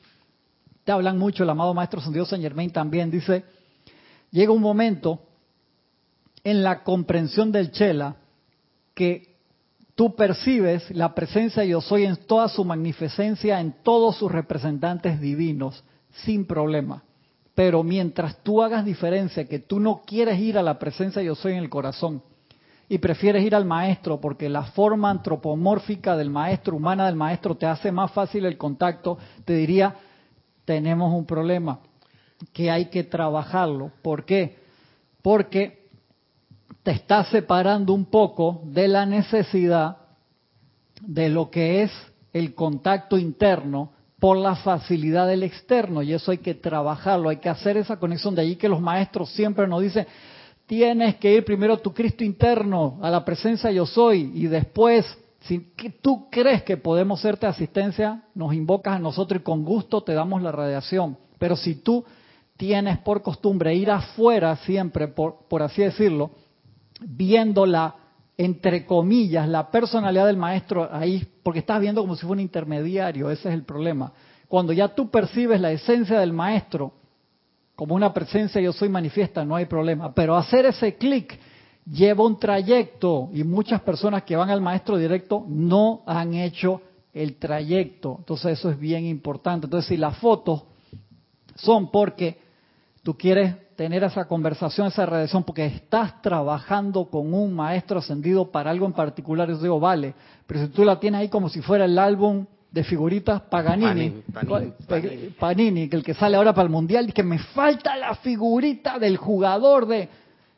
[0.85, 3.43] te hablan mucho, el amado maestro San Dios San Germain también dice,
[4.31, 5.19] llega un momento
[6.45, 8.15] en la comprensión del Chela
[8.93, 9.35] que
[9.95, 15.83] tú percibes la presencia yo soy en toda su magnificencia, en todos sus representantes divinos,
[16.23, 17.03] sin problema.
[17.55, 21.53] Pero mientras tú hagas diferencia, que tú no quieres ir a la presencia yo soy
[21.53, 22.21] en el corazón
[22.87, 27.65] y prefieres ir al maestro porque la forma antropomórfica del maestro, humana del maestro, te
[27.65, 29.95] hace más fácil el contacto, te diría,
[30.65, 31.79] tenemos un problema
[32.53, 33.91] que hay que trabajarlo.
[34.01, 34.57] ¿Por qué?
[35.21, 35.87] Porque
[36.83, 39.97] te estás separando un poco de la necesidad
[41.01, 41.91] de lo que es
[42.33, 47.49] el contacto interno por la facilidad del externo y eso hay que trabajarlo, hay que
[47.49, 48.35] hacer esa conexión.
[48.35, 50.07] De allí que los maestros siempre nos dicen,
[50.65, 55.05] tienes que ir primero a tu Cristo interno, a la presencia yo soy y después,
[55.41, 55.59] si
[56.01, 60.41] tú crees que podemos hacerte asistencia, nos invocas a nosotros y con gusto te damos
[60.41, 61.17] la radiación.
[61.37, 62.05] Pero si tú
[62.57, 66.31] tienes por costumbre ir afuera siempre, por, por así decirlo,
[67.01, 67.95] viendo la
[68.37, 73.29] entre comillas, la personalidad del maestro ahí, porque estás viendo como si fuera un intermediario,
[73.31, 74.11] ese es el problema.
[74.47, 76.93] Cuando ya tú percibes la esencia del maestro
[77.75, 80.13] como una presencia yo soy manifiesta, no hay problema.
[80.13, 81.37] Pero hacer ese clic
[81.85, 86.81] lleva un trayecto y muchas personas que van al maestro directo no han hecho
[87.13, 88.15] el trayecto.
[88.19, 89.67] Entonces eso es bien importante.
[89.67, 90.63] Entonces si las fotos
[91.55, 92.37] son porque
[93.03, 98.71] tú quieres tener esa conversación, esa relación, porque estás trabajando con un maestro ascendido para
[98.71, 100.13] algo en particular, yo digo, vale,
[100.47, 104.23] pero si tú la tienes ahí como si fuera el álbum de figuritas Paganini,
[105.39, 108.99] Panini, que el que sale ahora para el Mundial, y que me falta la figurita
[108.99, 110.09] del jugador de...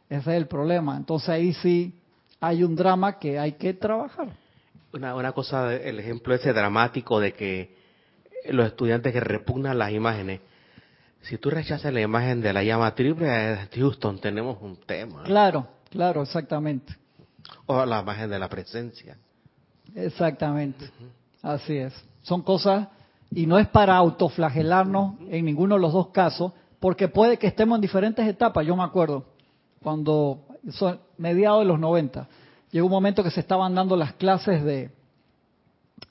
[0.10, 0.96] Ese es el problema.
[0.96, 1.94] Entonces ahí sí
[2.40, 4.30] hay un drama que hay que trabajar.
[4.94, 7.76] Una, una cosa, el ejemplo ese dramático de que
[8.50, 10.40] los estudiantes que repugnan las imágenes,
[11.22, 15.24] si tú rechazas la imagen de la llama triple de Houston, tenemos un tema.
[15.24, 16.96] Claro, claro, exactamente.
[17.66, 19.18] O la imagen de la presencia.
[19.96, 20.90] Exactamente.
[21.42, 21.94] Así es.
[22.22, 22.88] Son cosas,
[23.32, 27.78] y no es para autoflagelarnos en ninguno de los dos casos, porque puede que estemos
[27.78, 28.66] en diferentes etapas.
[28.66, 29.26] Yo me acuerdo,
[29.82, 32.28] cuando, son mediados de los 90,
[32.72, 34.92] llegó un momento que se estaban dando las clases de,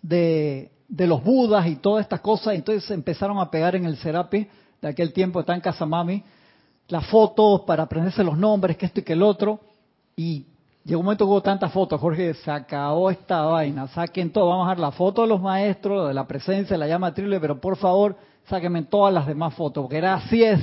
[0.03, 3.85] de, de los budas y todas estas cosas, y entonces se empezaron a pegar en
[3.85, 4.49] el Serapi
[4.80, 6.22] de aquel tiempo está en casa mami,
[6.88, 9.60] las fotos para aprenderse los nombres, que esto y que el otro,
[10.14, 10.46] y
[10.84, 14.66] llegó un momento que hubo tantas fotos, Jorge, se acabó esta vaina, saquen todo, vamos
[14.66, 17.60] a dar la foto de los maestros, de la presencia, de la llama triple, pero
[17.60, 18.16] por favor,
[18.48, 20.60] sáquenme todas las demás fotos, porque era así es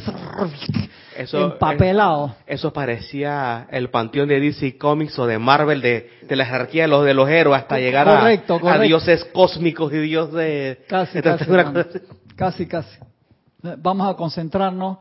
[1.17, 2.35] eso, empapelado.
[2.47, 7.05] eso parecía el panteón de DC Comics o de Marvel, de, la jerarquía de los,
[7.05, 10.85] de los héroes, hasta llegar a, dioses cósmicos y dios de...
[10.87, 11.21] Casi,
[12.35, 12.97] casi, casi.
[13.63, 14.97] Vamos a concentrarnos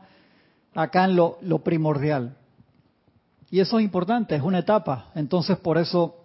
[0.73, 2.37] acá en lo, primordial.
[3.51, 5.11] Y eso es importante, es una etapa.
[5.15, 6.15] Entonces, por eso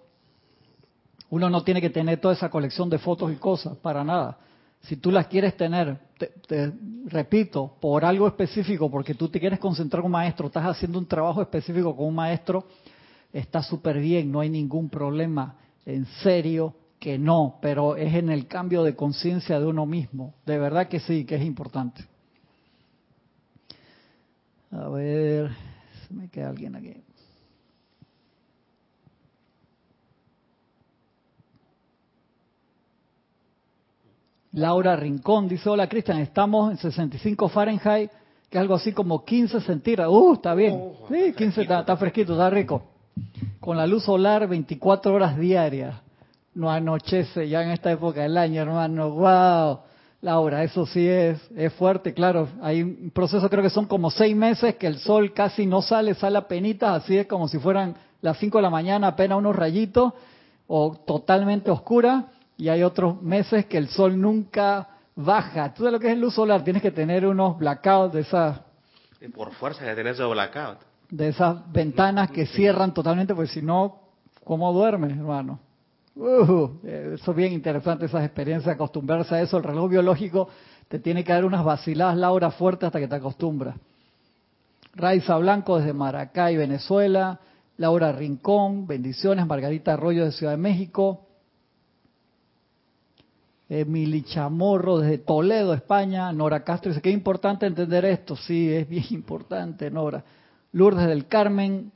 [1.30, 4.38] uno no tiene que tener toda esa colección de fotos y cosas, para nada.
[4.82, 5.98] Si tú las quieres tener,
[6.46, 6.72] te,
[7.06, 11.06] repito, por algo específico, porque tú te quieres concentrar con un maestro, estás haciendo un
[11.06, 12.64] trabajo específico con un maestro,
[13.32, 15.56] está súper bien, no hay ningún problema.
[15.84, 20.34] En serio que no, pero es en el cambio de conciencia de uno mismo.
[20.46, 22.04] De verdad que sí, que es importante.
[24.70, 25.50] A ver,
[26.06, 26.94] se me queda alguien aquí.
[34.52, 38.10] Laura Rincón dice, hola Cristian, estamos en 65 Fahrenheit,
[38.50, 40.14] que es algo así como 15 centígrados.
[40.14, 40.74] Uh, está bien.
[40.74, 42.82] Oh, sí, 15 está, fresquito, está rico.
[43.60, 45.94] con la luz solar 24 horas diarias.
[46.54, 49.10] No anochece ya en esta época del año, hermano.
[49.10, 49.80] ¡Wow!
[50.20, 52.48] Laura, eso sí es, es fuerte, claro.
[52.60, 56.14] Hay un proceso, creo que son como seis meses que el sol casi no sale,
[56.14, 59.54] sale a penitas, así es como si fueran las 5 de la mañana, apenas unos
[59.54, 60.12] rayitos,
[60.66, 62.26] o totalmente oscura.
[62.56, 65.72] Y hay otros meses que el sol nunca baja.
[65.72, 68.60] Tú sabes lo que es luz solar, tienes que tener unos blackouts de esas.
[69.34, 70.84] Por fuerza que tenés esos blackouts.
[71.10, 74.00] De esas ventanas que cierran totalmente, porque si no,
[74.42, 75.60] ¿cómo duermes, hermano?
[76.18, 76.70] Uh,
[77.14, 79.56] eso es bien interesante, esas experiencias, acostumbrarse a eso.
[79.56, 80.48] El reloj biológico
[80.88, 83.76] te tiene que dar unas vaciladas, Laura, fuerte hasta que te acostumbras.
[84.94, 87.38] Raiza Blanco desde Maracay, Venezuela.
[87.76, 89.46] Laura Rincón, bendiciones.
[89.46, 91.24] Margarita Arroyo de Ciudad de México.
[93.68, 96.32] Emily Chamorro desde Toledo, España.
[96.32, 98.34] Nora Castro dice es importante entender esto.
[98.34, 100.24] Sí, es bien importante, Nora.
[100.72, 101.92] Lourdes del Carmen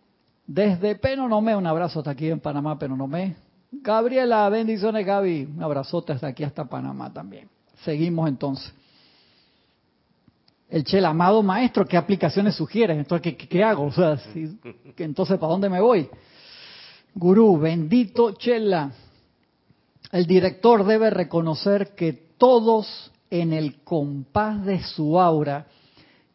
[0.46, 1.56] desde Penonomé.
[1.56, 3.34] Un abrazo hasta aquí en Panamá, Penonomé.
[3.72, 7.48] Gabriela, bendiciones Gaby, un abrazote hasta aquí, hasta Panamá también.
[7.84, 8.72] Seguimos entonces.
[10.68, 12.98] El Chel, amado maestro, ¿qué aplicaciones sugieres?
[12.98, 13.86] Entonces, ¿qué, hago?
[13.86, 14.18] O sea,
[14.98, 16.08] entonces, ¿para dónde me voy?
[17.14, 18.92] Gurú, bendito Chela.
[20.10, 25.66] El director debe reconocer que todos en el compás de su aura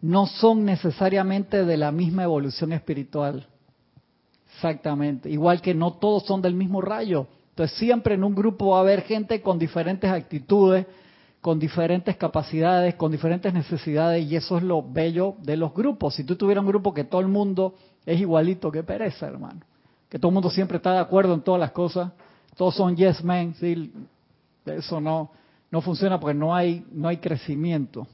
[0.02, 3.48] no son necesariamente de la misma evolución espiritual.
[4.58, 5.30] Exactamente.
[5.30, 7.28] Igual que no todos son del mismo rayo.
[7.50, 10.88] Entonces siempre en un grupo va a haber gente con diferentes actitudes,
[11.42, 16.16] con diferentes capacidades, con diferentes necesidades y eso es lo bello de los grupos.
[16.16, 19.62] Si tú tuvieras un grupo que todo el mundo es igualito, qué pereza, hermano.
[20.10, 22.12] Que todo el mundo siempre está de acuerdo en todas las cosas,
[22.56, 23.94] todos son yes men, ¿sí?
[24.66, 25.30] eso no,
[25.70, 28.08] no funciona porque no hay, no hay crecimiento.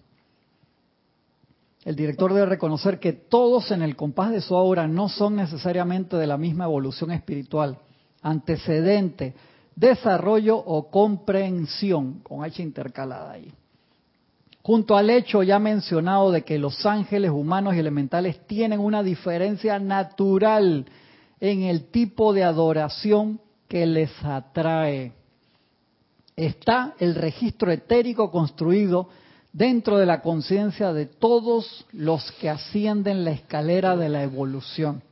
[1.85, 6.15] El director debe reconocer que todos en el compás de su obra no son necesariamente
[6.15, 7.77] de la misma evolución espiritual,
[8.21, 9.33] antecedente,
[9.75, 13.51] desarrollo o comprensión, con H intercalada ahí.
[14.61, 19.77] Junto al hecho ya mencionado de que los ángeles humanos y elementales tienen una diferencia
[19.77, 20.85] natural
[21.41, 25.11] en el tipo de adoración que les atrae.
[26.37, 29.09] Está el registro etérico construido
[29.53, 35.03] dentro de la conciencia de todos los que ascienden la escalera de la evolución.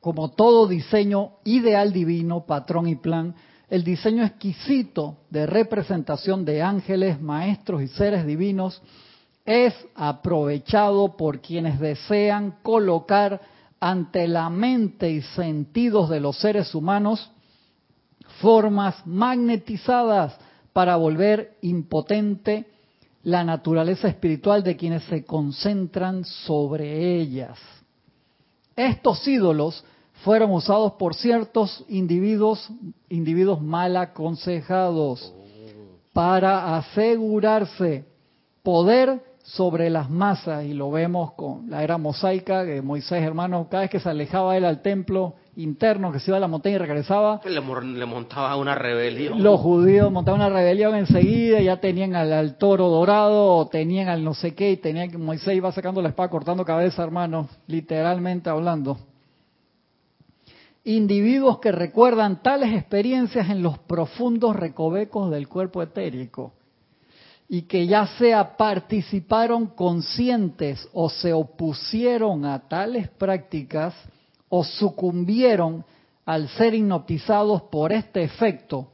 [0.00, 3.34] Como todo diseño ideal divino, patrón y plan,
[3.70, 8.82] el diseño exquisito de representación de ángeles, maestros y seres divinos
[9.46, 13.40] es aprovechado por quienes desean colocar
[13.80, 17.30] ante la mente y sentidos de los seres humanos
[18.40, 20.36] formas magnetizadas
[20.74, 22.73] para volver impotente
[23.24, 27.58] la naturaleza espiritual de quienes se concentran sobre ellas.
[28.76, 29.84] Estos ídolos
[30.22, 32.70] fueron usados por ciertos individuos,
[33.08, 35.34] individuos mal aconsejados,
[36.12, 38.04] para asegurarse
[38.62, 43.82] poder sobre las masas, y lo vemos con la era mosaica, que Moisés, hermano, cada
[43.82, 46.78] vez que se alejaba él al templo, interno que se iba a la montaña y
[46.78, 47.40] regresaba.
[47.44, 47.60] Le,
[48.06, 49.42] montaba una rebelión.
[49.42, 54.34] Los judíos montaban una rebelión enseguida, ya tenían al, toro dorado, o tenían al no
[54.34, 58.98] sé qué, y tenían que Moisés iba sacando la espada, cortando cabeza, hermano, literalmente hablando.
[60.84, 66.52] Individuos que recuerdan tales experiencias en los profundos recovecos del cuerpo etérico
[67.48, 73.94] y que ya sea participaron conscientes o se opusieron a tales prácticas,
[74.56, 75.84] o sucumbieron
[76.24, 78.86] al ser hipnotizados por este efecto,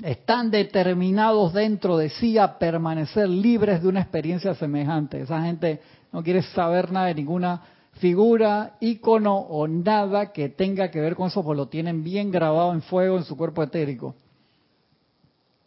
[0.00, 5.22] están determinados dentro de sí a permanecer libres de una experiencia semejante.
[5.22, 5.80] Esa gente
[6.12, 7.60] no quiere saber nada de ninguna
[7.94, 12.72] figura, icono o nada que tenga que ver con eso, pues lo tienen bien grabado
[12.72, 14.14] en fuego en su cuerpo etérico.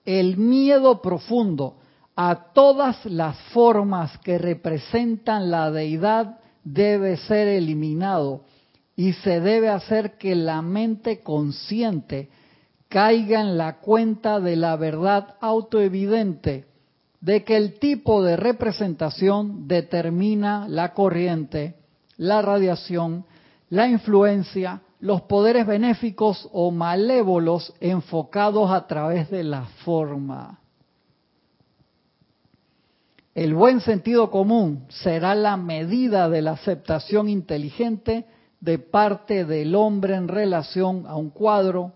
[0.05, 1.75] El miedo profundo
[2.15, 8.45] a todas las formas que representan la deidad debe ser eliminado
[8.95, 12.29] y se debe hacer que la mente consciente
[12.89, 16.67] caiga en la cuenta de la verdad autoevidente
[17.21, 21.75] de que el tipo de representación determina la corriente,
[22.17, 23.25] la radiación,
[23.69, 30.59] la influencia, los poderes benéficos o malévolos enfocados a través de la forma.
[33.33, 38.27] El buen sentido común será la medida de la aceptación inteligente
[38.63, 41.91] de parte del hombre en relación a un cuadro,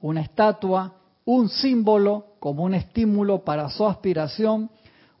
[0.00, 0.94] una estatua,
[1.24, 4.70] un símbolo como un estímulo para su aspiración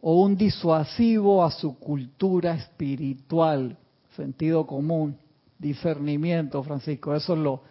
[0.00, 3.76] o un disuasivo a su cultura espiritual,
[4.14, 5.18] sentido común.
[5.58, 7.12] discernimiento, Francisco.
[7.14, 7.62] Eso es lo,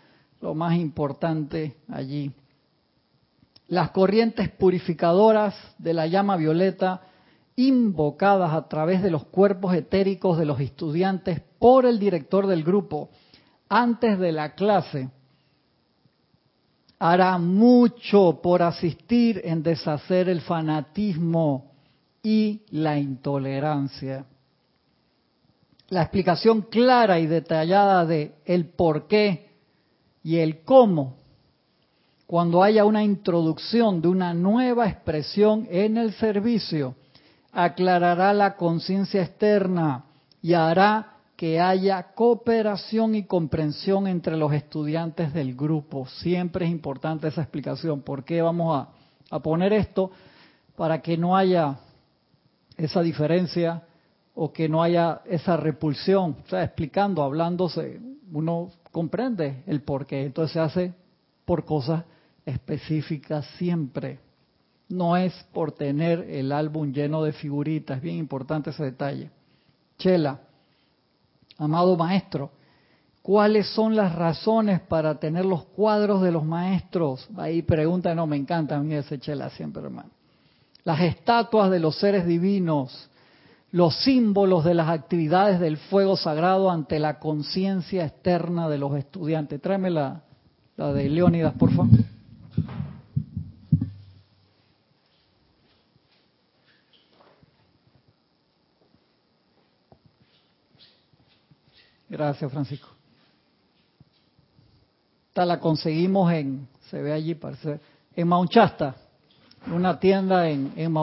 [0.42, 2.30] lo más importante allí.
[3.68, 7.02] Las corrientes purificadoras de la llama violeta
[7.56, 13.10] invocadas a través de los cuerpos etéricos de los estudiantes por el director del grupo
[13.70, 15.10] antes de la clase
[17.00, 21.74] hará mucho por asistir en deshacer el fanatismo
[22.24, 24.26] y la intolerancia.
[25.90, 29.50] La explicación clara y detallada de el por qué
[30.24, 31.18] y el cómo
[32.26, 36.96] cuando haya una introducción de una nueva expresión en el servicio
[37.54, 40.06] aclarará la conciencia externa
[40.42, 46.08] y hará que haya cooperación y comprensión entre los estudiantes del grupo.
[46.08, 48.02] Siempre es importante esa explicación.
[48.02, 48.88] ¿Por qué vamos
[49.30, 50.12] a, poner esto?
[50.76, 51.80] Para que no haya
[52.78, 53.84] esa diferencia
[54.36, 56.38] o que no haya esa repulsión.
[56.46, 58.00] O sea, explicando, hablándose,
[58.32, 60.26] uno comprende el por qué.
[60.26, 60.94] Entonces se hace
[61.46, 62.04] por cosas
[62.46, 64.20] específicas siempre.
[64.90, 68.02] No es por tener el álbum lleno de figuritas.
[68.02, 69.32] Bien importante ese detalle.
[69.98, 70.40] Chela
[71.58, 72.52] amado maestro,
[73.22, 77.28] ¿cuáles son las razones para tener los cuadros de los maestros?
[77.38, 80.10] Ahí pregunta, no, me encanta a mí ese chela siempre, hermano.
[80.84, 83.10] Las estatuas de los seres divinos,
[83.72, 89.62] los símbolos de las actividades del fuego sagrado ante la conciencia externa de los estudiantes.
[89.62, 90.24] Tráeme la,
[90.76, 92.03] la de Leónidas, por favor.
[102.14, 102.90] Gracias, Francisco.
[105.30, 107.80] Esta la conseguimos en, se ve allí, parece,
[108.16, 108.96] en Maunchasta,
[109.74, 110.94] una tienda en, en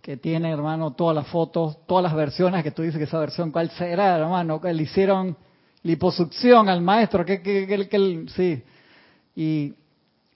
[0.00, 3.50] que tiene, hermano, todas las fotos, todas las versiones que tú dices que esa versión,
[3.50, 4.58] ¿cuál será, hermano?
[4.58, 5.36] Que le hicieron
[5.82, 8.62] liposucción al maestro, que, que, que, que sí.
[9.34, 9.74] Y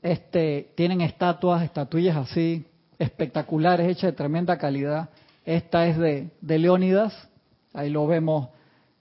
[0.03, 2.67] este, tienen estatuas, estatuillas así,
[2.99, 5.09] espectaculares, hechas de tremenda calidad.
[5.47, 7.15] Esta es de, de Leónidas,
[7.73, 8.51] ahí lo vemos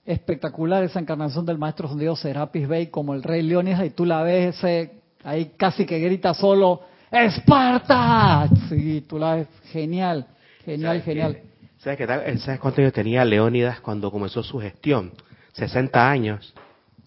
[0.04, 4.22] espectacular esa encarnación del maestro Dios Serapis Bey como el rey Leónidas y tú la
[4.22, 4.92] ves ese,
[5.24, 8.48] ahí casi que grita solo ¡Esparta!
[8.68, 10.26] Sí, tú la ves genial,
[10.64, 11.38] genial, genial.
[11.78, 12.38] ¿sabes, tal?
[12.38, 15.12] ¿Sabes cuánto años tenía Leónidas cuando comenzó su gestión?
[15.52, 16.54] 60 años.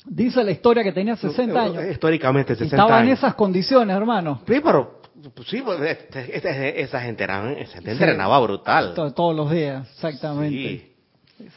[0.05, 1.85] Dice la historia que tenía 60 años.
[1.89, 4.41] Históricamente 60 Estaba en esas condiciones, hermano.
[4.45, 4.99] Sí, pero
[5.33, 8.93] pues sí, pues, este, este, esa gente, era, entrenaba brutal.
[8.93, 10.57] Todos los días, exactamente.
[10.57, 10.92] Sí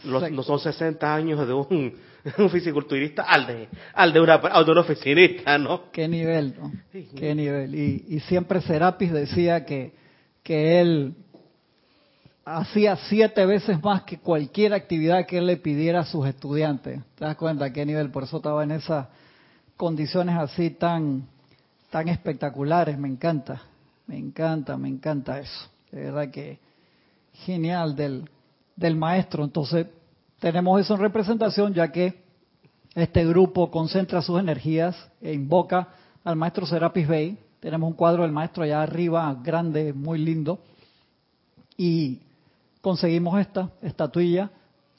[0.05, 1.95] no son 60 años de un,
[2.39, 5.91] un fisiculturista al de, al de, una, de un oficinista, ¿no?
[5.91, 6.73] Qué nivel, ¿no?
[6.93, 7.75] Qué nivel.
[7.75, 9.93] Y, y siempre Serapis decía que,
[10.43, 11.15] que él
[12.45, 17.01] hacía siete veces más que cualquier actividad que él le pidiera a sus estudiantes.
[17.17, 18.11] ¿Te das cuenta qué nivel?
[18.11, 19.09] Por eso estaba en esas
[19.77, 21.27] condiciones así tan,
[21.91, 22.97] tan espectaculares.
[22.99, 23.63] Me encanta,
[24.07, 25.69] me encanta, me encanta eso.
[25.91, 26.59] De verdad que
[27.45, 28.31] genial del,
[28.77, 29.43] del maestro.
[29.45, 29.87] Entonces,
[30.39, 32.23] tenemos eso en representación, ya que
[32.95, 35.89] este grupo concentra sus energías e invoca
[36.25, 37.39] al maestro Serapis Bey.
[37.61, 40.61] Tenemos un cuadro del maestro allá arriba, grande, muy lindo.
[41.77, 42.21] Y
[42.81, 44.51] conseguimos esta estatuilla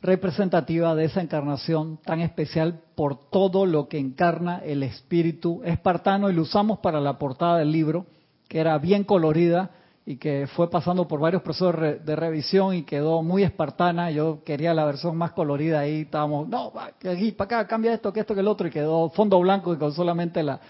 [0.01, 6.33] representativa de esa encarnación tan especial por todo lo que encarna el espíritu espartano y
[6.33, 8.05] lo usamos para la portada del libro,
[8.47, 9.71] que era bien colorida
[10.09, 14.09] y que fue pasando por varios procesos de revisión y quedó muy espartana.
[14.09, 18.21] Yo quería la versión más colorida ahí, estábamos, no, aquí, para acá, cambia esto, que
[18.21, 20.61] esto, que el otro, y quedó fondo blanco y con solamente la,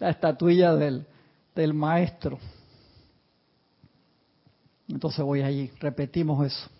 [0.00, 1.06] estatuilla del,
[1.54, 2.38] del maestro.
[4.88, 6.70] Entonces voy allí, repetimos eso.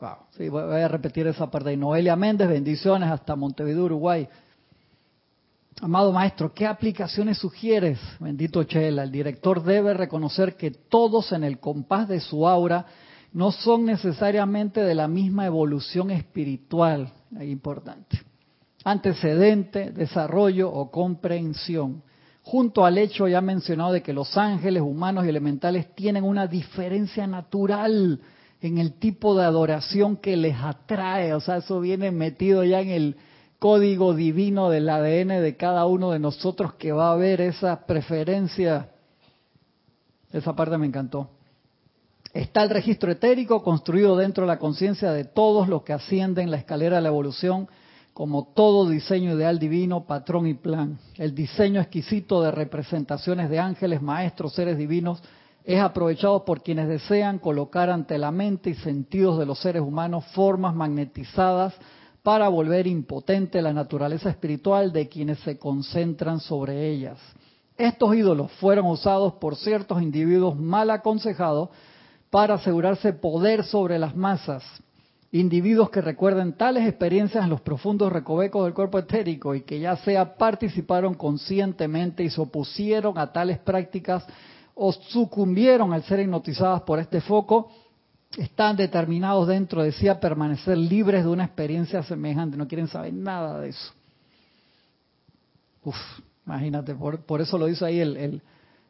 [0.00, 0.16] Wow.
[0.30, 1.72] Sí, voy a repetir esa parte.
[1.72, 4.28] Y Noelia Méndez, bendiciones hasta Montevideo, Uruguay.
[5.80, 7.98] Amado maestro, ¿qué aplicaciones sugieres?
[8.20, 12.86] Bendito Chela, el director debe reconocer que todos en el compás de su aura
[13.32, 18.22] no son necesariamente de la misma evolución espiritual, es importante,
[18.84, 22.04] antecedente, desarrollo o comprensión,
[22.42, 27.26] junto al hecho ya mencionado de que los ángeles humanos y elementales tienen una diferencia
[27.26, 28.20] natural
[28.60, 32.90] en el tipo de adoración que les atrae, o sea, eso viene metido ya en
[32.90, 33.16] el
[33.64, 38.90] código divino del ADN de cada uno de nosotros que va a haber esa preferencia.
[40.30, 41.30] Esa parte me encantó.
[42.34, 46.58] Está el registro etérico construido dentro de la conciencia de todos los que ascienden la
[46.58, 47.66] escalera de la evolución,
[48.12, 50.98] como todo diseño ideal divino, patrón y plan.
[51.16, 55.22] El diseño exquisito de representaciones de ángeles, maestros, seres divinos,
[55.64, 60.26] es aprovechado por quienes desean colocar ante la mente y sentidos de los seres humanos
[60.34, 61.72] formas magnetizadas
[62.24, 67.18] para volver impotente la naturaleza espiritual de quienes se concentran sobre ellas.
[67.76, 71.68] Estos ídolos fueron usados por ciertos individuos mal aconsejados
[72.30, 74.64] para asegurarse poder sobre las masas.
[75.32, 79.96] Individuos que recuerden tales experiencias en los profundos recovecos del cuerpo etérico y que ya
[79.96, 84.24] sea participaron conscientemente y se opusieron a tales prácticas
[84.74, 87.68] o sucumbieron al ser hipnotizadas por este foco,
[88.38, 93.12] están determinados dentro de sí a permanecer libres de una experiencia semejante, no quieren saber
[93.12, 93.92] nada de eso.
[95.84, 95.96] Uf,
[96.46, 98.40] imagínate, por, eso lo dice ahí el,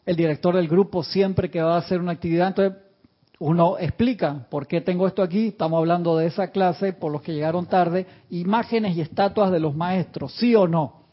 [0.06, 2.78] director del grupo, siempre que va a hacer una actividad, entonces
[3.38, 7.32] uno explica por qué tengo esto aquí, estamos hablando de esa clase, por los que
[7.32, 11.04] llegaron tarde, imágenes y estatuas de los maestros, sí o no.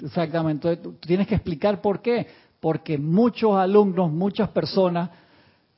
[0.00, 2.26] Exactamente, tienes que explicar por qué.
[2.60, 5.10] Porque muchos alumnos, muchas personas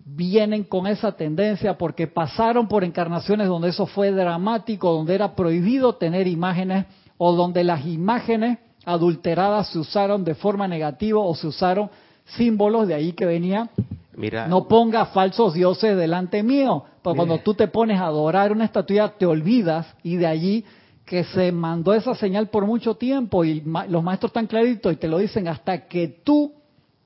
[0.04, 5.94] vienen con esa tendencia porque pasaron por encarnaciones donde eso fue dramático, donde era prohibido
[5.94, 6.86] tener imágenes
[7.16, 11.90] o donde las imágenes adulteradas se usaron de forma negativa o se usaron
[12.24, 13.70] símbolos de ahí que venía.
[14.16, 18.64] Mira, no ponga falsos dioses delante mío, porque cuando tú te pones a adorar una
[18.64, 20.64] estatua te olvidas y de allí
[21.04, 25.08] que se mandó esa señal por mucho tiempo y los maestros están claritos y te
[25.08, 26.52] lo dicen hasta que tú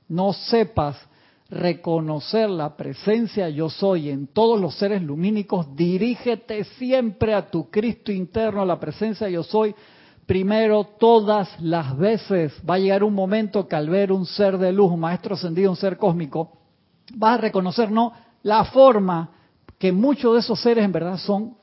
[0.09, 0.97] no sepas
[1.51, 8.13] reconocer la presencia yo soy en todos los seres lumínicos, dirígete siempre a tu Cristo
[8.13, 9.75] interno, la presencia yo soy,
[10.27, 12.53] primero todas las veces.
[12.69, 15.71] Va a llegar un momento que al ver un ser de luz, un maestro ascendido,
[15.71, 16.53] un ser cósmico,
[17.15, 19.31] vas a reconocer no la forma
[19.79, 21.57] que muchos de esos seres en verdad son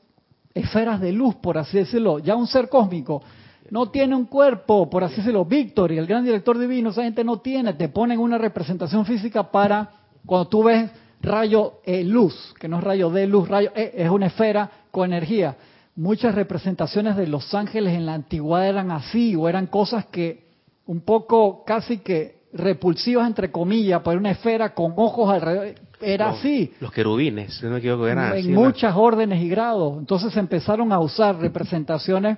[0.53, 3.21] esferas de luz, por así decirlo, ya un ser cósmico
[3.69, 5.45] no tiene un cuerpo, por así decirlo.
[5.45, 9.51] Víctor y el gran director divino, esa gente no tiene, te ponen una representación física
[9.51, 9.89] para
[10.25, 10.89] cuando tú ves
[11.21, 15.11] rayo e luz, que no es rayo de luz, rayo E, es una esfera con
[15.11, 15.55] energía.
[15.95, 20.45] Muchas representaciones de los ángeles en la antigüedad eran así, o eran cosas que
[20.85, 26.73] un poco casi que repulsivas entre comillas, por una esfera con ojos alrededor, era así.
[26.79, 28.47] Los querubines, si no me equivoco, eran en así.
[28.49, 29.97] En muchas órdenes y grados.
[29.97, 32.37] Entonces empezaron a usar representaciones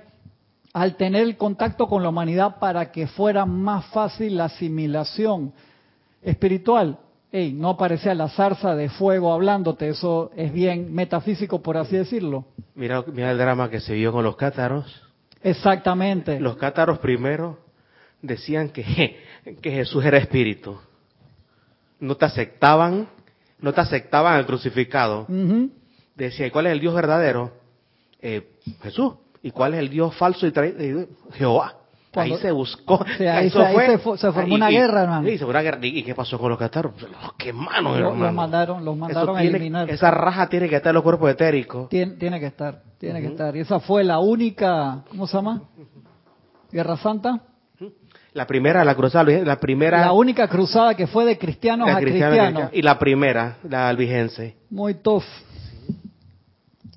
[0.78, 5.52] al tener el contacto con la humanidad para que fuera más fácil la asimilación
[6.22, 6.98] espiritual.
[7.30, 12.46] Ey, no parecía la zarza de fuego hablándote, eso es bien metafísico por así decirlo.
[12.74, 15.02] Mira, mira el drama que se vio con los cátaros.
[15.42, 16.40] Exactamente.
[16.40, 17.58] Los cátaros primero
[18.22, 19.18] decían que,
[19.60, 20.78] que Jesús era espíritu.
[22.00, 23.08] No te aceptaban,
[23.60, 25.26] no te aceptaban al crucificado.
[26.14, 27.52] Decía, ¿cuál es el Dios verdadero?
[28.20, 29.14] Eh, Jesús.
[29.42, 30.52] ¿Y cuál es el Dios falso y
[31.32, 31.74] Jehová?
[32.14, 33.04] ahí se buscó.
[33.20, 35.28] ahí, se, formó una guerra, hermano.
[35.82, 36.92] ¿Y qué pasó con los cataros?
[37.00, 38.24] Los quemaron, hermano.
[38.24, 39.90] Los mandaron, los mandaron a eliminar.
[39.90, 41.88] Esa raja tiene que estar en los cuerpos etéricos.
[41.88, 43.56] Tiene, tiene que estar, tiene que estar.
[43.56, 45.62] Y esa fue la única, ¿cómo se llama?
[46.70, 47.40] Guerra Santa.
[48.34, 50.00] La primera, la cruzada, la primera.
[50.00, 52.70] La única cruzada que fue de cristianos a cristianos.
[52.72, 54.56] Y la primera, la albigense.
[54.70, 55.24] Muy tough.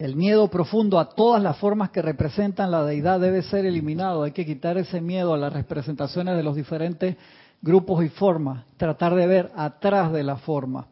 [0.02, 4.24] El miedo profundo a todas las formas que representan la deidad debe ser eliminado.
[4.24, 7.18] Hay que quitar ese miedo a las representaciones de los diferentes
[7.62, 8.66] grupos y formas.
[8.78, 10.88] Tratar de ver atrás de la forma.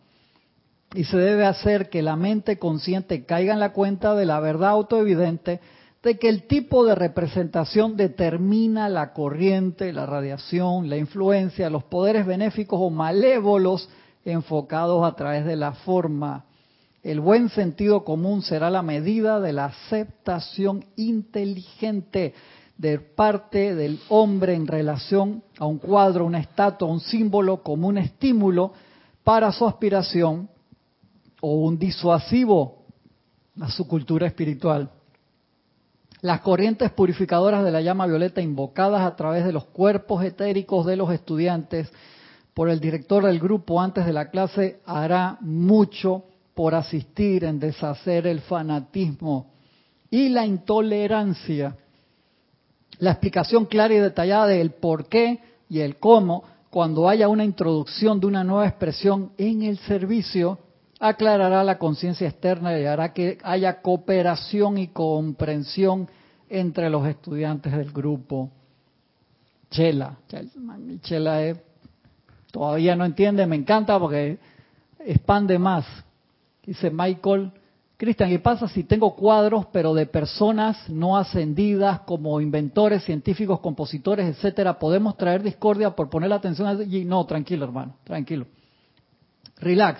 [0.93, 4.69] Y se debe hacer que la mente consciente caiga en la cuenta de la verdad
[4.69, 5.59] autoevidente
[6.03, 12.27] de que el tipo de representación determina la corriente, la radiación, la influencia, los poderes
[12.27, 13.89] benéficos o malévolos
[14.23, 16.45] enfocados a través de la forma
[17.03, 22.33] el buen sentido común será la medida de la aceptación inteligente
[22.77, 27.97] de parte del hombre en relación a un cuadro, una estatua, un símbolo como un
[27.97, 28.73] estímulo
[29.23, 30.49] para su aspiración
[31.41, 32.85] o un disuasivo
[33.59, 34.89] a su cultura espiritual.
[36.21, 40.97] Las corrientes purificadoras de la llama violeta invocadas a través de los cuerpos etéricos de
[40.97, 41.89] los estudiantes
[42.53, 46.25] por el director del grupo antes de la clase hará mucho
[46.59, 49.49] por asistir en deshacer el fanatismo
[50.11, 51.77] y la intolerancia.
[52.97, 55.39] La explicación clara y detallada del por qué
[55.69, 60.59] y el cómo, cuando haya una introducción de una nueva expresión en el servicio,
[60.99, 66.09] aclarará la conciencia externa y hará que haya cooperación y comprensión
[66.49, 68.49] entre los estudiantes del grupo.
[69.69, 70.17] Chela,
[71.03, 71.57] Chela es,
[72.51, 74.39] todavía no entiende, me encanta porque
[74.99, 75.85] expande más.
[76.69, 77.51] Dice Michael,
[77.97, 84.27] Cristian, ¿qué pasa si tengo cuadros, pero de personas no ascendidas como inventores, científicos, compositores,
[84.27, 84.77] etcétera?
[84.77, 87.05] ¿Podemos traer discordia por poner la atención allí?
[87.05, 88.45] No, tranquilo, hermano, tranquilo.
[89.57, 89.99] relax.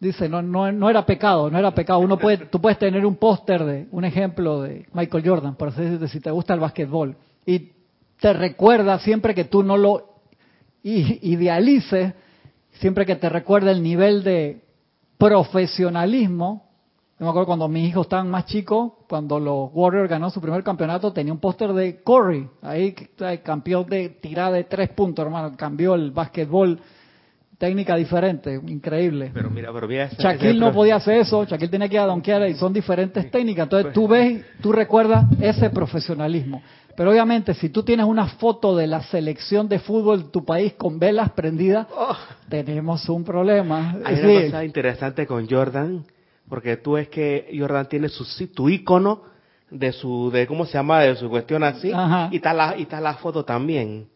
[0.00, 2.00] Dice, no, no, no era pecado, no era pecado.
[2.00, 5.82] Uno puede, tú puedes tener un póster de, un ejemplo de Michael Jordan, por así
[5.82, 7.14] decirte, si te gusta el básquetbol,
[7.46, 7.70] y
[8.18, 10.16] te recuerda siempre que tú no lo
[10.82, 12.12] idealices,
[12.72, 14.65] siempre que te recuerda el nivel de
[15.18, 16.64] profesionalismo.
[17.18, 20.62] Yo me acuerdo cuando mis hijos estaban más chicos, cuando los Warriors ganó su primer
[20.62, 22.94] campeonato, tenía un póster de Curry, ahí
[23.42, 26.78] campeón de tirada de tres puntos, hermano, cambió el básquetbol
[27.56, 29.30] técnica diferente, increíble.
[29.32, 32.46] Pero mira, pero mira Shaquille no podía hacer eso, Shaquille tenía que ir a donkear
[32.50, 33.64] y son diferentes técnicas.
[33.64, 36.62] Entonces tú ves, tú recuerdas ese profesionalismo.
[36.96, 40.74] Pero obviamente si tú tienes una foto de la selección de fútbol de tu país
[40.74, 42.16] con velas prendidas, oh.
[42.48, 43.96] tenemos un problema.
[44.04, 46.04] Hay una cosa interesante con Jordan,
[46.48, 49.22] porque tú ves que Jordan tiene su tu icono
[49.70, 51.92] de su de cómo se llama de su cuestión así
[52.30, 54.06] y está la y está la foto también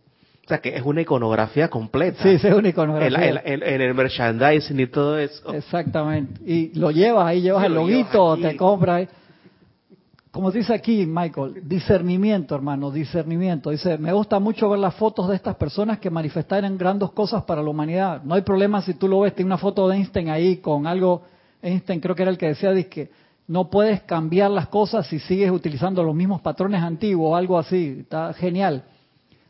[0.50, 2.22] sea, que es una iconografía completa.
[2.22, 3.42] Sí, es una iconografía.
[3.44, 5.54] En el, merchandising y todo eso.
[5.54, 6.40] Exactamente.
[6.44, 9.08] Y lo llevas ahí, llevas el loguito, te compras.
[10.30, 13.70] Como dice aquí Michael, discernimiento, hermano, discernimiento.
[13.70, 17.62] Dice, me gusta mucho ver las fotos de estas personas que manifestaron grandes cosas para
[17.62, 18.22] la humanidad.
[18.22, 21.22] No hay problema si tú lo ves, tiene una foto de Einstein ahí con algo,
[21.60, 23.10] Einstein creo que era el que decía, que
[23.48, 27.96] no puedes cambiar las cosas si sigues utilizando los mismos patrones antiguos algo así.
[28.02, 28.84] Está genial.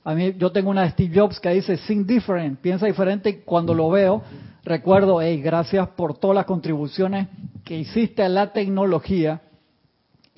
[0.03, 3.35] A mí, yo tengo una de Steve Jobs que dice, think different, piensa diferente y
[3.45, 4.23] cuando lo veo,
[4.65, 7.29] recuerdo, hey, gracias por todas las contribuciones
[7.65, 9.43] que hiciste a la tecnología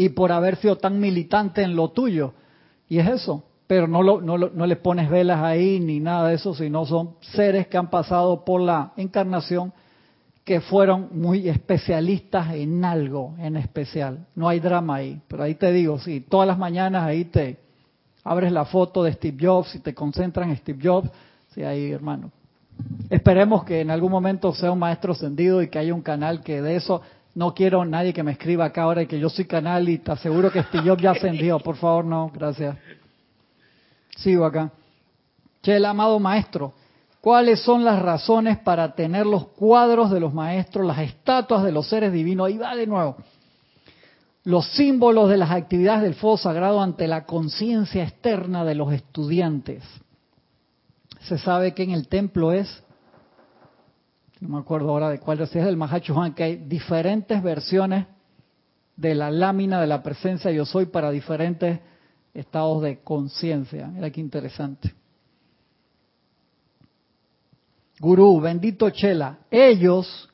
[0.05, 2.33] y por haber sido tan militante en lo tuyo.
[2.89, 6.35] Y es eso, pero no, lo, no, no le pones velas ahí ni nada de
[6.35, 9.73] eso, sino son seres que han pasado por la encarnación
[10.45, 14.27] que fueron muy especialistas en algo en especial.
[14.35, 17.61] No hay drama ahí, pero ahí te digo, sí, todas las mañanas ahí te,
[18.25, 21.11] abres la foto de Steve Jobs y te concentras en Steve Jobs,
[21.55, 22.33] sí, ahí hermano.
[23.09, 26.61] Esperemos que en algún momento sea un maestro ascendido y que haya un canal que
[26.61, 27.03] de eso
[27.35, 30.13] no quiero nadie que me escriba acá ahora y que yo soy canal y te
[30.13, 31.59] aseguro que Steve Jobs ya ascendió.
[31.59, 32.77] Por favor, no, gracias.
[34.17, 34.71] Sigo acá.
[35.63, 36.75] Che, el amado maestro,
[37.21, 41.89] ¿cuáles son las razones para tener los cuadros de los maestros, las estatuas de los
[41.89, 42.49] seres divinos?
[42.49, 43.17] Ahí va de nuevo
[44.45, 49.85] los símbolos de las actividades del fuego sagrado ante la conciencia externa de los estudiantes.
[51.23, 52.83] Se sabe que en el templo es,
[54.43, 58.07] no me acuerdo ahora de cuál es, del Mahacho Juan, que hay diferentes versiones
[58.97, 61.79] de la lámina de la presencia yo soy para diferentes
[62.35, 63.87] estados de conciencia.
[63.87, 64.93] Mira qué interesante.
[68.01, 70.29] Gurú, bendito Chela, ellos,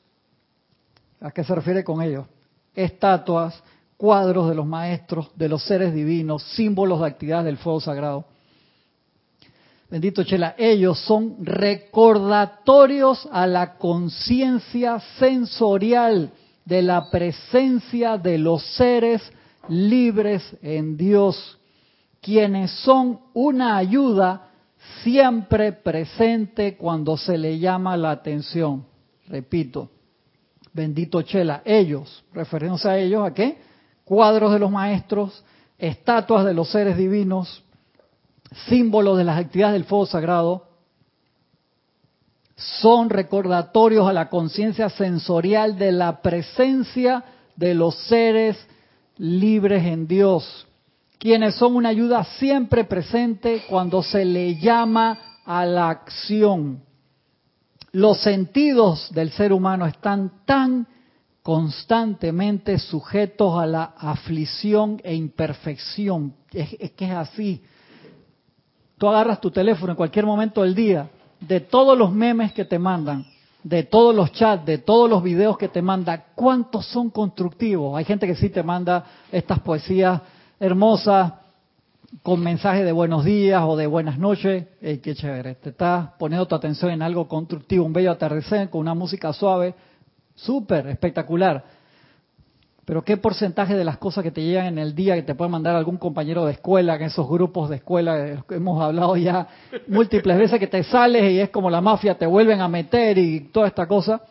[1.21, 2.25] ¿a qué se refiere con ellos?
[2.73, 3.63] Estatuas,
[3.95, 8.25] cuadros de los maestros, de los seres divinos, símbolos de actividad del fuego sagrado.
[9.89, 16.31] Bendito Chela, ellos son recordatorios a la conciencia sensorial
[16.65, 19.21] de la presencia de los seres
[19.67, 21.57] libres en Dios,
[22.21, 24.49] quienes son una ayuda
[25.03, 28.85] siempre presente cuando se le llama la atención.
[29.27, 29.89] Repito,
[30.71, 33.69] bendito Chela, ellos, referencia a ellos, ¿a qué?
[34.09, 35.43] cuadros de los maestros,
[35.77, 37.63] estatuas de los seres divinos,
[38.67, 40.67] símbolos de las actividades del fuego sagrado,
[42.55, 47.23] son recordatorios a la conciencia sensorial de la presencia
[47.55, 48.57] de los seres
[49.17, 50.67] libres en Dios,
[51.17, 56.83] quienes son una ayuda siempre presente cuando se le llama a la acción.
[57.91, 60.87] Los sentidos del ser humano están tan
[61.41, 66.35] constantemente sujetos a la aflicción e imperfección.
[66.51, 67.63] Es, que es así.
[68.99, 72.77] Tú agarras tu teléfono en cualquier momento del día, de todos los memes que te
[72.77, 73.25] mandan,
[73.63, 77.97] de todos los chats, de todos los videos que te mandan, ¿cuántos son constructivos?
[77.97, 80.21] Hay gente que sí te manda estas poesías
[80.59, 81.31] hermosas
[82.21, 84.65] con mensajes de buenos días o de buenas noches.
[84.81, 85.55] qué chévere!
[85.55, 89.75] Te estás poniendo tu atención en algo constructivo, un bello atardecer con una música suave
[90.39, 91.65] Súper, espectacular.
[92.89, 95.51] Pero ¿qué porcentaje de las cosas que te llegan en el día que te puede
[95.51, 99.47] mandar algún compañero de escuela, en esos grupos de escuela que hemos hablado ya
[99.87, 103.41] múltiples veces que te sales y es como la mafia, te vuelven a meter y
[103.51, 104.23] toda esta cosa?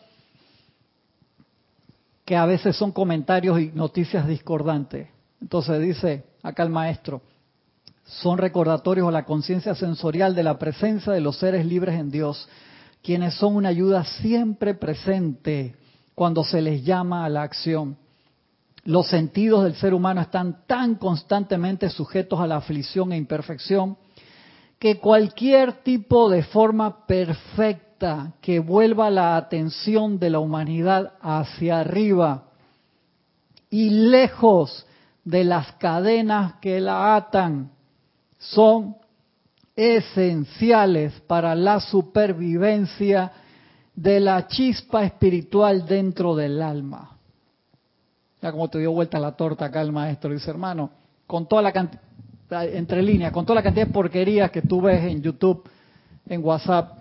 [2.25, 5.07] Que a veces son comentarios y noticias discordantes.
[5.41, 7.21] Entonces dice acá el maestro,
[8.03, 12.49] son recordatorios a la conciencia sensorial de la presencia de los seres libres en Dios,
[13.03, 15.77] quienes son una ayuda siempre presente
[16.13, 17.95] cuando se les llama a la acción.
[18.89, 23.97] Los sentidos del ser humano están tan constantemente sujetos a la aflicción e imperfección
[24.79, 32.45] que cualquier tipo de forma perfecta que vuelva la atención de la humanidad hacia arriba
[33.69, 34.87] y lejos
[35.23, 37.69] de las cadenas que la atan
[38.39, 38.95] son
[39.75, 43.33] esenciales para la supervivencia
[43.93, 47.18] de la chispa espiritual dentro del alma.
[48.41, 50.91] Ya como te dio vuelta la torta acá el maestro, dice hermano,
[51.27, 52.03] con toda la cantidad,
[52.73, 55.63] entre líneas, con toda la cantidad de porquerías que tú ves en YouTube,
[56.27, 56.99] en WhatsApp,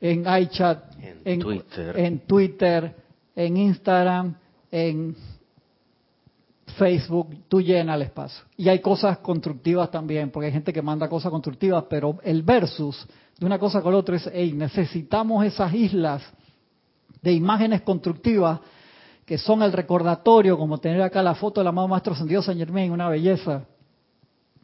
[0.00, 0.84] en iChat,
[1.24, 1.98] en, Twitter.
[1.98, 2.94] en Twitter,
[3.34, 4.34] en Instagram,
[4.70, 5.16] en
[6.76, 8.44] Facebook, tú llenas el espacio.
[8.56, 13.06] Y hay cosas constructivas también, porque hay gente que manda cosas constructivas, pero el versus
[13.38, 16.22] de una cosa con la otra es, hey, necesitamos esas islas
[17.22, 18.60] de imágenes constructivas
[19.26, 22.90] que son el recordatorio, como tener acá la foto del amado Maestro Ascendido San Germain,
[22.90, 23.64] una belleza.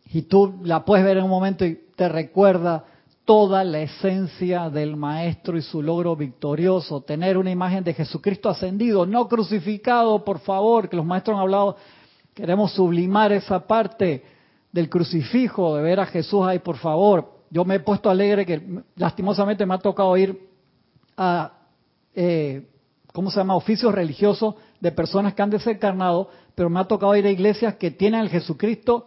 [0.07, 2.85] Y tú la puedes ver en un momento y te recuerda
[3.25, 7.03] toda la esencia del Maestro y su logro victorioso.
[7.03, 11.77] Tener una imagen de Jesucristo ascendido, no crucificado, por favor, que los maestros han hablado
[12.35, 14.25] Queremos sublimar esa parte
[14.73, 17.31] del crucifijo, de ver a Jesús ahí, por favor.
[17.51, 20.49] Yo me he puesto alegre que lastimosamente me ha tocado ir
[21.15, 21.53] a,
[22.15, 22.71] eh,
[23.13, 27.27] ¿cómo se llama?, oficios religiosos de personas que han desencarnado, pero me ha tocado ir
[27.27, 29.07] a iglesias que tienen al Jesucristo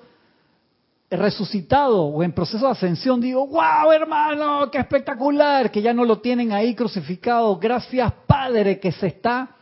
[1.10, 3.22] resucitado o en proceso de ascensión.
[3.22, 7.58] Digo, wow, hermano, qué espectacular, que ya no lo tienen ahí crucificado.
[7.58, 9.56] Gracias, Padre, que se está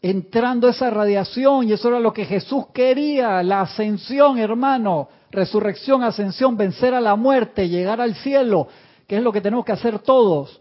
[0.00, 6.56] entrando esa radiación y eso era lo que Jesús quería, la ascensión, hermano, resurrección, ascensión,
[6.56, 8.68] vencer a la muerte, llegar al cielo,
[9.06, 10.60] que es lo que tenemos que hacer todos.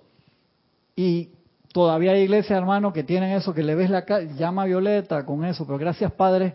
[0.95, 1.29] Y
[1.76, 4.05] todavía hay iglesias, hermano, que tienen eso, que le ves la
[4.38, 6.53] llama violeta con eso, pero gracias Padre,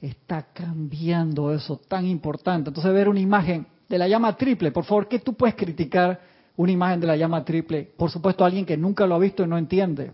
[0.00, 2.70] está cambiando eso tan importante.
[2.70, 6.20] Entonces ver una imagen de la llama triple, por favor, ¿qué tú puedes criticar
[6.54, 7.82] una imagen de la llama triple?
[7.96, 10.12] Por supuesto, alguien que nunca lo ha visto y no entiende.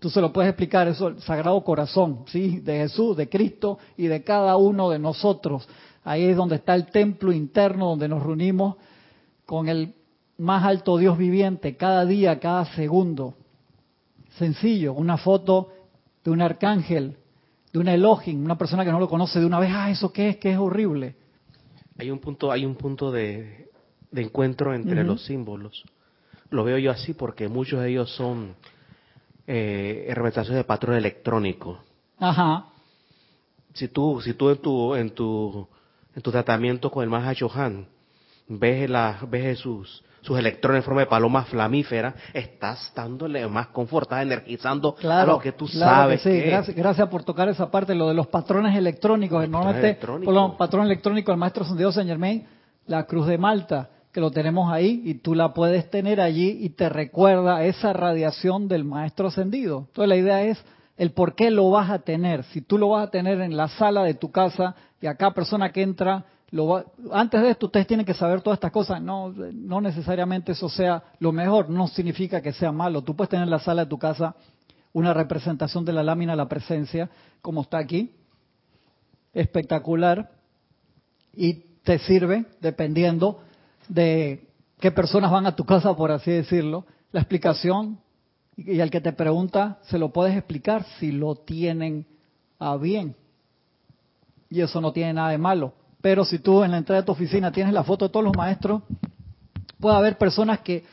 [0.00, 2.58] Tú se lo puedes explicar, eso, el Sagrado Corazón, ¿sí?
[2.58, 5.68] De Jesús, de Cristo y de cada uno de nosotros.
[6.02, 8.74] Ahí es donde está el templo interno, donde nos reunimos
[9.46, 9.94] con el
[10.36, 13.34] más alto Dios viviente, cada día, cada segundo.
[14.38, 15.72] Sencillo, una foto
[16.24, 17.16] de un arcángel,
[17.72, 20.30] de un Elohim, una persona que no lo conoce de una vez, ah, ¿eso qué
[20.30, 20.36] es?
[20.38, 21.16] Que es horrible.
[21.98, 23.70] Hay un punto, hay un punto de,
[24.12, 25.84] encuentro entre los símbolos.
[26.50, 28.54] Lo veo yo así porque muchos de ellos son
[29.46, 31.80] eh, de patrón electrónico.
[32.18, 32.66] Ajá.
[33.74, 35.68] Si tú, si tú en tu, en tu,
[36.14, 37.86] en tu tratamiento con el Mahachohan
[38.48, 44.06] ves la, ves sus, sus electrones en forma de paloma flamífera, estás dándole más confort,
[44.06, 46.22] estás energizando claro, lo que tú sabes.
[46.22, 46.40] sí.
[46.74, 49.46] Gracias, por tocar esa parte, lo de los patrones electrónicos.
[49.46, 52.46] Normalmente, por los patrones electrónicos, el maestro Santiago Saint Germain,
[52.86, 56.70] la Cruz de Malta, que lo tenemos ahí y tú la puedes tener allí y
[56.70, 59.84] te recuerda esa radiación del maestro ascendido.
[59.88, 60.64] Entonces la idea es
[60.96, 62.44] el por qué lo vas a tener.
[62.44, 65.70] Si tú lo vas a tener en la sala de tu casa y acá persona
[65.70, 66.24] que entra,
[66.54, 69.02] lo antes de esto ustedes tienen que saber todas estas cosas.
[69.02, 73.02] No, no necesariamente eso sea lo mejor, no significa que sea malo.
[73.02, 74.36] Tú puedes tener en la sala de tu casa
[74.92, 77.10] una representación de la lámina la presencia,
[77.42, 78.12] como está aquí,
[79.32, 80.30] espectacular,
[81.32, 83.40] y te sirve dependiendo
[83.88, 84.46] de
[84.78, 87.98] qué personas van a tu casa, por así decirlo, la explicación
[88.56, 92.06] y al que te pregunta se lo puedes explicar si lo tienen
[92.60, 93.16] a bien.
[94.48, 95.74] Y eso no tiene nada de malo.
[96.04, 98.36] Pero si tú en la entrada de tu oficina tienes la foto de todos los
[98.36, 98.82] maestros,
[99.80, 100.84] puede haber personas que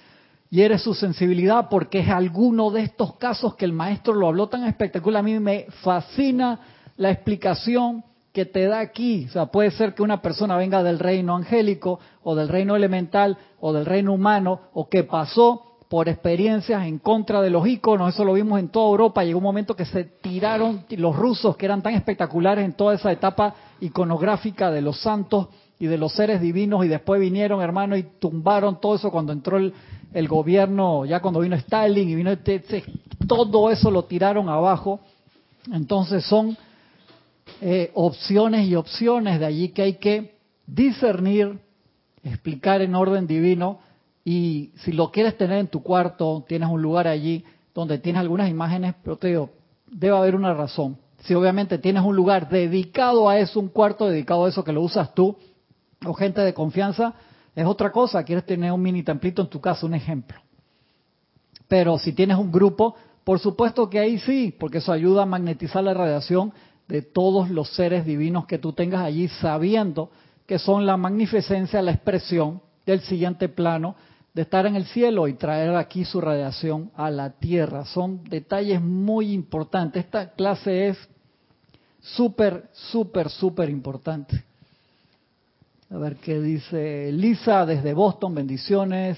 [0.50, 4.64] hiere su sensibilidad porque es alguno de estos casos que el maestro lo habló tan
[4.64, 5.20] espectacular.
[5.20, 6.62] A mí me fascina
[6.96, 9.26] la explicación que te da aquí.
[9.28, 13.38] O sea, puede ser que una persona venga del reino angélico o del reino elemental
[13.60, 18.24] o del reino humano o que pasó por experiencias en contra de los íconos, eso
[18.24, 21.84] lo vimos en toda Europa, llegó un momento que se tiraron los rusos que eran
[21.84, 26.86] tan espectaculares en toda esa etapa iconográfica de los santos y de los seres divinos
[26.86, 31.58] y después vinieron hermanos y tumbaron todo eso cuando entró el, gobierno, ya cuando vino
[31.58, 32.86] Stalin y vino este, este,
[33.28, 35.02] todo eso lo tiraron abajo.
[35.74, 36.58] Entonces son
[37.60, 40.36] eh, opciones y opciones, de allí que hay que
[40.66, 41.60] discernir,
[42.24, 43.91] explicar en orden divino
[44.24, 47.44] y si lo quieres tener en tu cuarto, tienes un lugar allí
[47.74, 49.50] donde tienes algunas imágenes, pero te digo,
[49.88, 50.98] debe haber una razón.
[51.24, 54.82] Si obviamente tienes un lugar dedicado a eso, un cuarto dedicado a eso que lo
[54.82, 55.38] usas tú
[56.06, 57.14] o gente de confianza,
[57.56, 58.24] es otra cosa.
[58.24, 60.40] Quieres tener un mini templito en tu casa, un ejemplo.
[61.68, 65.84] Pero si tienes un grupo, por supuesto que ahí sí, porque eso ayuda a magnetizar
[65.84, 66.54] la radiación
[66.88, 70.10] de todos los seres divinos que tú tengas allí, sabiendo
[70.46, 73.96] que son la magnificencia, la expresión del siguiente plano
[74.34, 77.86] de estar en el cielo y traer aquí su radiación a la tierra.
[77.86, 80.06] Son detalles muy importantes.
[80.06, 81.10] Esta clase es
[82.00, 84.44] súper, súper, súper importante.
[85.90, 89.18] A ver qué dice Lisa desde Boston, bendiciones.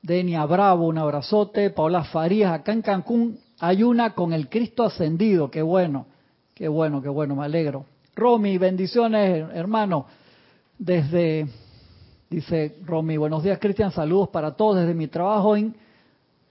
[0.00, 1.68] Denia Bravo, un abrazote.
[1.70, 5.50] Paola Farías, acá en Cancún hay una con el Cristo ascendido.
[5.50, 6.06] Qué bueno,
[6.54, 7.84] qué bueno, qué bueno, me alegro.
[8.16, 10.06] Romy, bendiciones, hermano.
[10.78, 11.46] Desde
[12.30, 15.74] Dice Romy, buenos días Cristian, saludos para todos desde mi trabajo en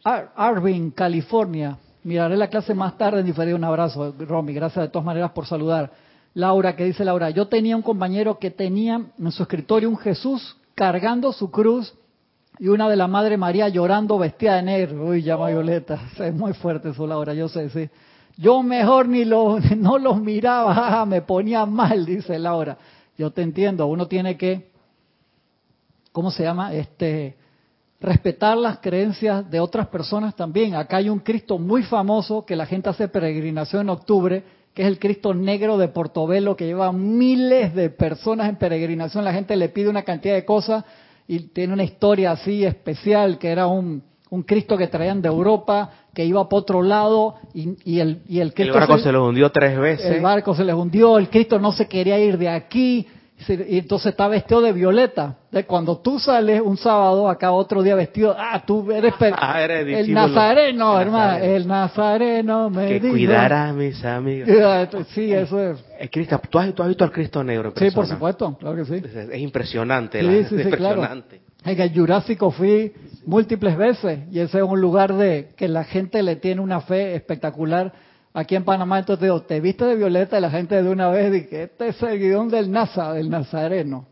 [0.03, 1.77] Arvin, California.
[2.03, 3.55] Miraré la clase más tarde en diferido.
[3.55, 5.91] Un abrazo, Romy, gracias de todas maneras por saludar.
[6.33, 10.57] Laura, que dice Laura, yo tenía un compañero que tenía en su escritorio un Jesús
[10.73, 11.93] cargando su cruz
[12.57, 15.05] y una de la Madre María llorando vestida de negro.
[15.05, 17.87] Uy, llama Violeta, es muy fuerte eso, Laura, yo sé, sí.
[18.35, 22.79] Yo mejor ni lo, no los miraba, me ponía mal, dice Laura.
[23.15, 24.75] Yo te entiendo, uno tiene que
[26.17, 26.73] ¿cómo se llama?
[26.73, 27.35] Este,
[28.01, 30.73] respetar las creencias de otras personas también.
[30.73, 34.43] Acá hay un Cristo muy famoso que la gente hace peregrinación en octubre,
[34.73, 39.23] que es el Cristo negro de Portobelo, que lleva miles de personas en peregrinación.
[39.23, 40.85] La gente le pide una cantidad de cosas
[41.27, 44.01] y tiene una historia así especial, que era un,
[44.31, 48.55] un Cristo que traían de Europa, que iba para otro lado y, el, y el
[48.55, 48.73] Cristo...
[48.73, 50.07] El barco se, se, lo hundió tres veces.
[50.07, 53.05] El barco se le hundió, el Cristo no se quería ir de aquí,
[53.47, 55.37] y entonces está vestido de violeta.
[55.67, 60.99] Cuando tú sales un sábado, acá otro día vestido, ah, tú eres, ah, el nazareno,
[60.99, 64.49] hermano, el nazareno me Que cuidar a mis amigos.
[65.13, 65.83] Sí, eso es.
[66.11, 67.73] Cristo, ¿tú, has, visto al Cristo negro?
[67.75, 69.03] Sí, por supuesto, claro que sí.
[69.31, 71.41] Es, impresionante, sí, sí, impresionante.
[71.63, 72.93] En el Jurásico fui
[73.25, 77.15] múltiples veces y ese es un lugar de que la gente le tiene una fe
[77.15, 77.93] espectacular
[78.37, 81.31] aquí en Panamá, entonces digo, te viste de violeta y la gente de una vez
[81.31, 84.05] dice, este es el guion del NASA, del Nazareno.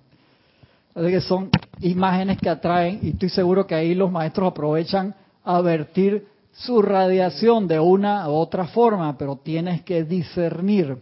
[0.96, 1.52] Así que son
[1.82, 5.14] imágenes que atraen y estoy seguro que ahí los maestros aprovechan
[5.44, 10.98] a vertir su radiación de una u otra forma, pero tienes que discernir.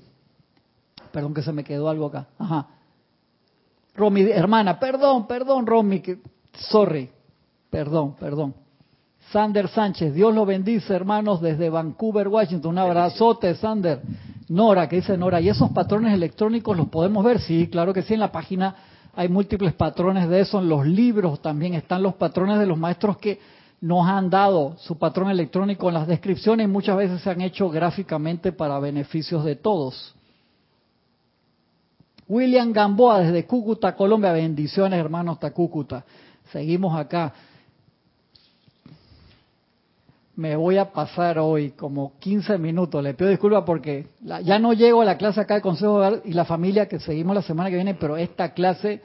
[1.14, 2.28] Perdón que se me quedó algo acá.
[2.38, 2.68] Ajá.
[3.96, 6.18] Romy, hermana, perdón, perdón, Romy, que,
[6.72, 7.10] sorry,
[7.70, 8.54] perdón, perdón.
[9.34, 12.70] Sander Sánchez, Dios lo bendice, hermanos, desde Vancouver, Washington.
[12.70, 14.00] Un abrazote, Sander.
[14.48, 17.40] Nora, que dice Nora, ¿y esos patrones electrónicos los podemos ver?
[17.40, 18.76] Sí, claro que sí, en la página
[19.16, 23.18] hay múltiples patrones de eso, en los libros también están los patrones de los maestros
[23.18, 23.40] que
[23.82, 27.72] nos han dado su patrón electrónico en las descripciones y muchas veces se han hecho
[27.72, 30.14] gráficamente para beneficios de todos.
[32.28, 34.32] William Gamboa desde Cúcuta, Colombia.
[34.32, 36.06] Bendiciones, hermanos, hasta Cúcuta.
[36.52, 37.34] Seguimos acá
[40.36, 43.04] me voy a pasar hoy como 15 minutos.
[43.04, 46.34] Le pido disculpas porque ya no llego a la clase acá de Consejo de y
[46.34, 49.02] la familia que seguimos la semana que viene, pero esta clase,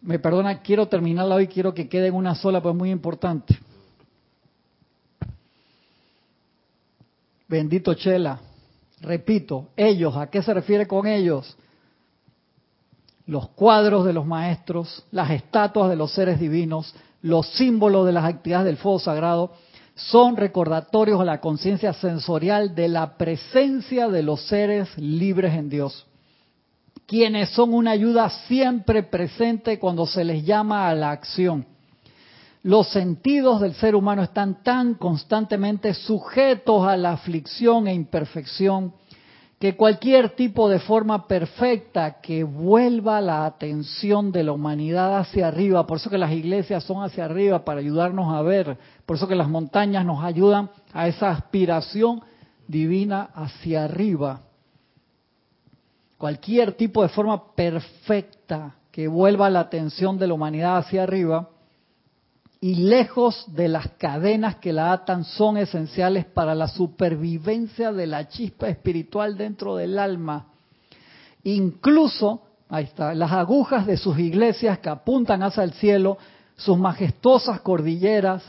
[0.00, 3.58] me perdona, quiero terminarla hoy, quiero que quede en una sola, pues es muy importante.
[7.48, 8.40] Bendito Chela.
[9.00, 11.56] Repito, ellos, ¿a qué se refiere con ellos?
[13.26, 18.24] Los cuadros de los maestros, las estatuas de los seres divinos, los símbolos de las
[18.24, 19.52] actividades del fuego sagrado,
[19.94, 26.06] son recordatorios a la conciencia sensorial de la presencia de los seres libres en Dios,
[27.06, 31.66] quienes son una ayuda siempre presente cuando se les llama a la acción.
[32.62, 38.94] Los sentidos del ser humano están tan constantemente sujetos a la aflicción e imperfección
[39.64, 45.86] que cualquier tipo de forma perfecta que vuelva la atención de la humanidad hacia arriba,
[45.86, 49.34] por eso que las iglesias son hacia arriba para ayudarnos a ver, por eso que
[49.34, 52.20] las montañas nos ayudan a esa aspiración
[52.68, 54.42] divina hacia arriba.
[56.18, 61.48] Cualquier tipo de forma perfecta que vuelva la atención de la humanidad hacia arriba
[62.64, 68.26] y lejos de las cadenas que la atan son esenciales para la supervivencia de la
[68.26, 70.46] chispa espiritual dentro del alma.
[71.42, 72.40] Incluso,
[72.70, 76.16] ahí está, las agujas de sus iglesias que apuntan hacia el cielo,
[76.56, 78.42] sus majestuosas cordilleras,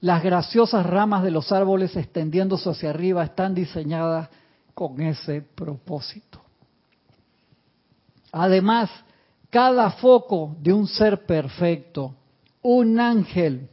[0.00, 4.30] las graciosas ramas de los árboles extendiéndose hacia arriba están diseñadas
[4.72, 6.40] con ese propósito.
[8.32, 8.88] Además,
[9.50, 12.14] cada foco de un ser perfecto,
[12.62, 13.68] un ángel,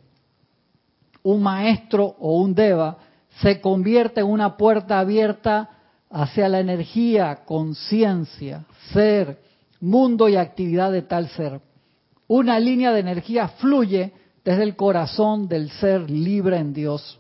[1.23, 2.97] un maestro o un deva
[3.41, 5.69] se convierte en una puerta abierta
[6.09, 9.41] hacia la energía, conciencia, ser,
[9.79, 11.61] mundo y actividad de tal ser.
[12.27, 14.13] Una línea de energía fluye
[14.43, 17.19] desde el corazón del ser libre en Dios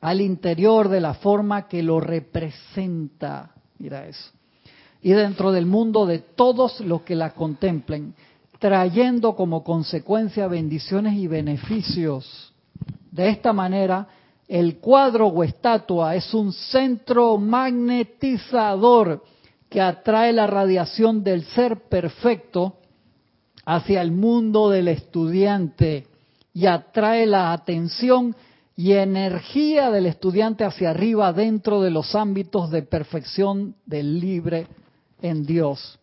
[0.00, 3.50] al interior de la forma que lo representa.
[3.78, 4.30] Mira eso.
[5.02, 8.14] Y dentro del mundo de todos los que la contemplen
[8.58, 12.52] trayendo como consecuencia bendiciones y beneficios.
[13.10, 14.08] De esta manera,
[14.48, 19.22] el cuadro o estatua es un centro magnetizador
[19.68, 22.78] que atrae la radiación del ser perfecto
[23.64, 26.06] hacia el mundo del estudiante
[26.54, 28.36] y atrae la atención
[28.76, 34.66] y energía del estudiante hacia arriba dentro de los ámbitos de perfección del libre
[35.20, 35.98] en Dios.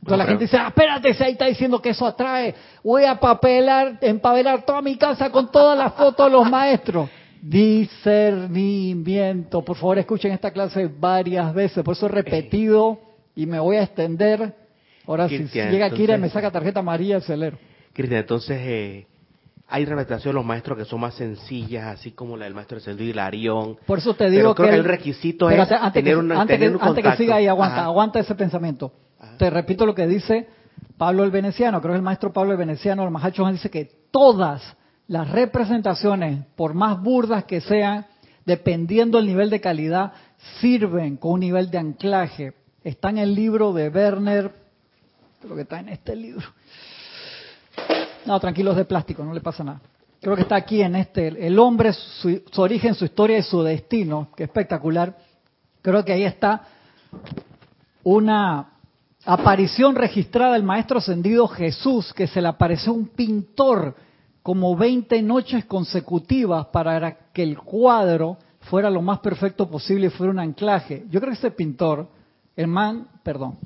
[0.00, 3.20] Entonces la gente dice, ah, espérate, si ahí está diciendo que eso atrae, voy a
[3.20, 7.10] papelar, empapelar toda mi casa con todas las fotos de los maestros.
[7.42, 9.62] Discernimiento.
[9.64, 12.98] Por favor, escuchen esta clase varias veces, por eso he repetido
[13.34, 14.54] y me voy a extender.
[15.06, 17.58] Ahora, si, llega Kira y me saca tarjeta amarilla, acelero.
[17.92, 19.06] Cristian, entonces, eh,
[19.68, 23.04] hay revelaciones de los maestros que son más sencillas, así como la del maestro de
[23.04, 23.76] y Larión.
[23.86, 27.36] Por eso te digo que, el requisito es tener, un, antes tener Antes que siga
[27.36, 28.92] ahí, aguanta, aguanta ese pensamiento.
[29.38, 30.48] Te repito lo que dice
[30.96, 34.76] Pablo el Veneciano, creo que el maestro Pablo el Veneciano, el Mahacho dice que todas
[35.06, 38.06] las representaciones, por más burdas que sean,
[38.44, 40.12] dependiendo del nivel de calidad,
[40.60, 42.52] sirven con un nivel de anclaje.
[42.82, 44.50] Está en el libro de Werner,
[45.40, 46.46] creo que está en este libro.
[48.26, 49.80] No, tranquilos de plástico, no le pasa nada.
[50.20, 53.62] Creo que está aquí en este, el hombre, su, su origen, su historia y su
[53.62, 55.16] destino, que espectacular.
[55.80, 56.64] Creo que ahí está
[58.02, 58.77] una
[59.24, 63.94] aparición registrada del Maestro Ascendido Jesús, que se le apareció un pintor
[64.42, 70.32] como 20 noches consecutivas para que el cuadro fuera lo más perfecto posible y fuera
[70.32, 71.04] un anclaje.
[71.10, 72.08] Yo creo que ese pintor,
[72.56, 73.58] el man, perdón,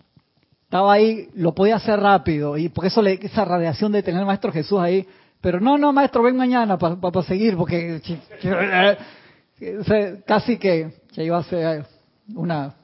[0.65, 4.27] estaba ahí, lo podía hacer rápido y por eso le, esa radiación de tener al
[4.27, 5.07] Maestro Jesús ahí,
[5.41, 8.01] pero no, no, Maestro, ven mañana para seguir, porque
[10.27, 11.87] casi que, que iba a ser
[12.35, 12.75] una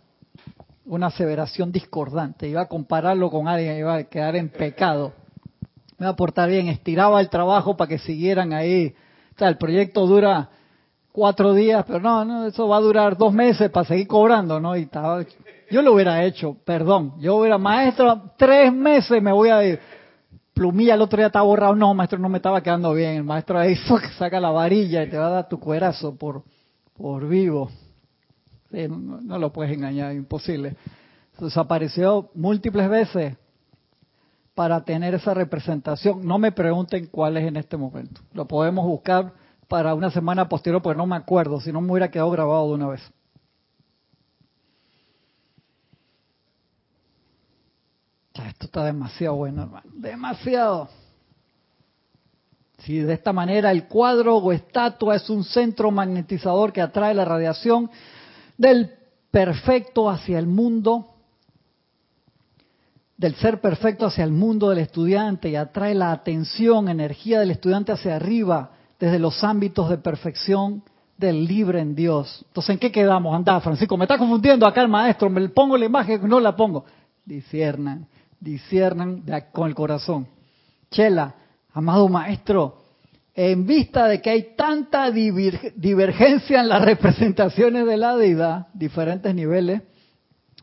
[0.88, 5.12] una aseveración discordante, iba a compararlo con alguien, iba a quedar en pecado.
[5.98, 8.94] Me iba a portar bien, estiraba el trabajo para que siguieran ahí.
[9.34, 10.48] O sea, el proyecto dura
[11.12, 14.76] cuatro días, pero no, no, eso va a durar dos meses para seguir cobrando, ¿no?
[14.76, 15.24] Y estaba,
[15.70, 19.80] yo lo hubiera hecho, perdón, yo hubiera, maestro, tres meses me voy a ir.
[20.54, 23.16] Plumilla el otro día estaba borrado, no, maestro, no me estaba quedando bien.
[23.16, 23.76] El maestro ahí
[24.18, 26.42] saca la varilla y te va a dar tu cuerazo por,
[26.96, 27.70] por vivo
[28.70, 30.76] no, lo puedes engañar, imposible.
[31.38, 33.36] Desapareció múltiples veces
[34.54, 36.26] para tener esa representación.
[36.26, 38.20] No me pregunten cuál es en este momento.
[38.32, 39.32] Lo podemos buscar
[39.68, 42.74] para una semana posterior, porque no me acuerdo, si no me hubiera quedado grabado de
[42.74, 43.12] una vez.
[48.34, 49.90] Esto está demasiado bueno, hermano.
[49.94, 50.88] Demasiado.
[52.78, 57.24] Si de esta manera el cuadro o estatua es un centro magnetizador que atrae la
[57.24, 57.90] radiación,
[58.58, 58.90] del
[59.30, 61.14] perfecto hacia el mundo,
[63.16, 67.92] del ser perfecto hacia el mundo del estudiante y atrae la atención, energía del estudiante
[67.92, 70.82] hacia arriba desde los ámbitos de perfección
[71.16, 72.44] del libre en Dios.
[72.48, 73.34] Entonces, ¿en qué quedamos?
[73.34, 76.84] Anda, Francisco, me está confundiendo acá el maestro, me pongo la imagen, no la pongo.
[77.24, 78.06] Disiernan,
[78.40, 80.26] disiernan con el corazón.
[80.90, 81.34] Chela,
[81.72, 82.82] amado maestro,
[83.40, 89.82] en vista de que hay tanta divergencia en las representaciones de la deidad, diferentes niveles,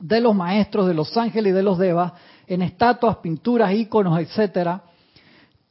[0.02, 2.12] de los maestros, de los ángeles y de los devas,
[2.48, 4.84] en estatuas, pinturas, íconos, etcétera,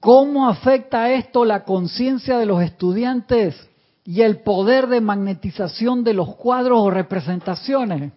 [0.01, 3.69] ¿cómo afecta esto la conciencia de los estudiantes
[4.07, 8.15] y el poder de magnetización de los cuadros o representaciones?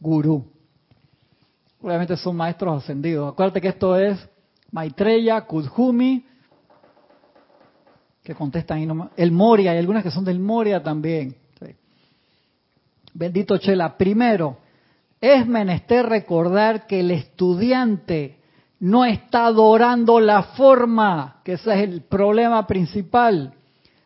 [0.00, 0.50] Gurú.
[1.80, 3.32] Obviamente son maestros ascendidos.
[3.32, 4.18] Acuérdate que esto es
[4.72, 6.24] Maitreya, Kudhumi,
[8.28, 9.08] que contestan ahí nomás.
[9.16, 11.34] El Moria, hay algunas que son del Moria también.
[13.14, 13.96] Bendito Chela.
[13.96, 14.58] Primero,
[15.18, 18.36] es menester recordar que el estudiante
[18.80, 23.54] no está adorando la forma, que ese es el problema principal.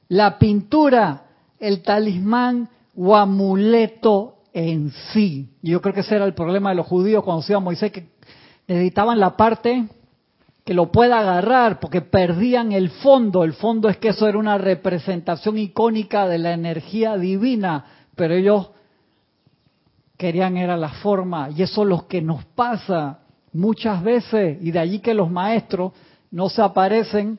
[0.07, 1.25] La pintura,
[1.59, 5.49] el talismán o amuleto en sí.
[5.63, 8.07] Yo creo que ese era el problema de los judíos cuando se a Moisés, que
[8.69, 9.89] necesitaban la parte
[10.65, 13.43] que lo pueda agarrar, porque perdían el fondo.
[13.43, 17.85] El fondo es que eso era una representación icónica de la energía divina,
[18.15, 18.71] pero ellos
[20.17, 23.19] querían era la forma, y eso es lo que nos pasa
[23.53, 25.93] muchas veces, y de allí que los maestros
[26.31, 27.39] no se aparecen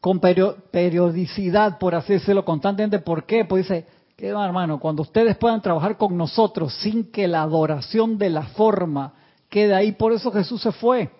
[0.00, 2.98] con periodicidad, por así decirlo, constantemente.
[2.98, 3.44] ¿Por qué?
[3.44, 3.86] Pues dice,
[4.16, 9.14] que hermano, cuando ustedes puedan trabajar con nosotros sin que la adoración de la forma
[9.48, 11.10] quede ahí, por eso Jesús se fue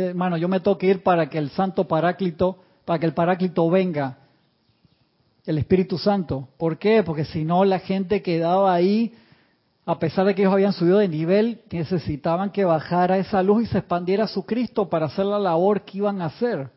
[0.00, 3.68] hermano, yo me tengo que ir para que el Santo Paráclito, para que el Paráclito
[3.70, 4.18] venga,
[5.46, 6.48] el Espíritu Santo.
[6.58, 7.02] ¿Por qué?
[7.02, 9.14] Porque si no la gente quedaba ahí
[9.86, 13.66] a pesar de que ellos habían subido de nivel, necesitaban que bajara esa luz y
[13.66, 16.70] se expandiera su Cristo para hacer la labor que iban a hacer.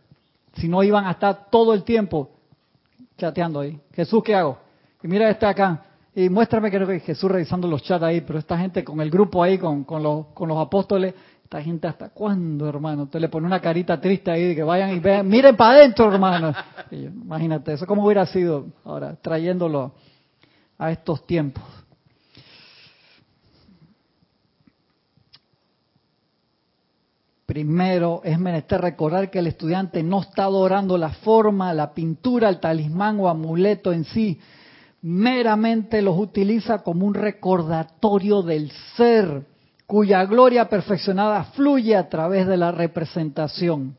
[0.56, 2.30] Si no, iban a estar todo el tiempo
[3.18, 3.80] chateando ahí.
[3.94, 4.58] Jesús, ¿qué hago?
[5.02, 5.84] Y mira este acá.
[6.14, 9.58] Y muéstrame que Jesús revisando los chats ahí, pero esta gente con el grupo ahí,
[9.58, 11.14] con, con, los, con los apóstoles,
[11.48, 13.04] esta gente hasta cuándo, hermano.
[13.04, 16.12] Usted le pone una carita triste ahí de que vayan y vean, miren para adentro,
[16.12, 16.54] hermano.
[16.92, 19.94] imagínate, eso cómo hubiera sido ahora, trayéndolo
[20.78, 21.64] a estos tiempos.
[27.46, 32.60] Primero es menester recordar que el estudiante no está adorando la forma, la pintura, el
[32.60, 34.38] talismán o amuleto en sí,
[35.02, 39.46] meramente los utiliza como un recordatorio del ser,
[39.88, 43.96] cuya gloria perfeccionada fluye a través de la representación.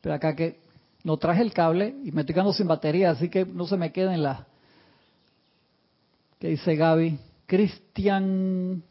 [0.00, 0.58] Pero acá que
[1.04, 3.92] no traje el cable y me estoy quedando sin batería, así que no se me
[3.92, 4.40] queden las...
[6.40, 7.18] ¿Qué dice Gaby?
[7.46, 8.82] Cristian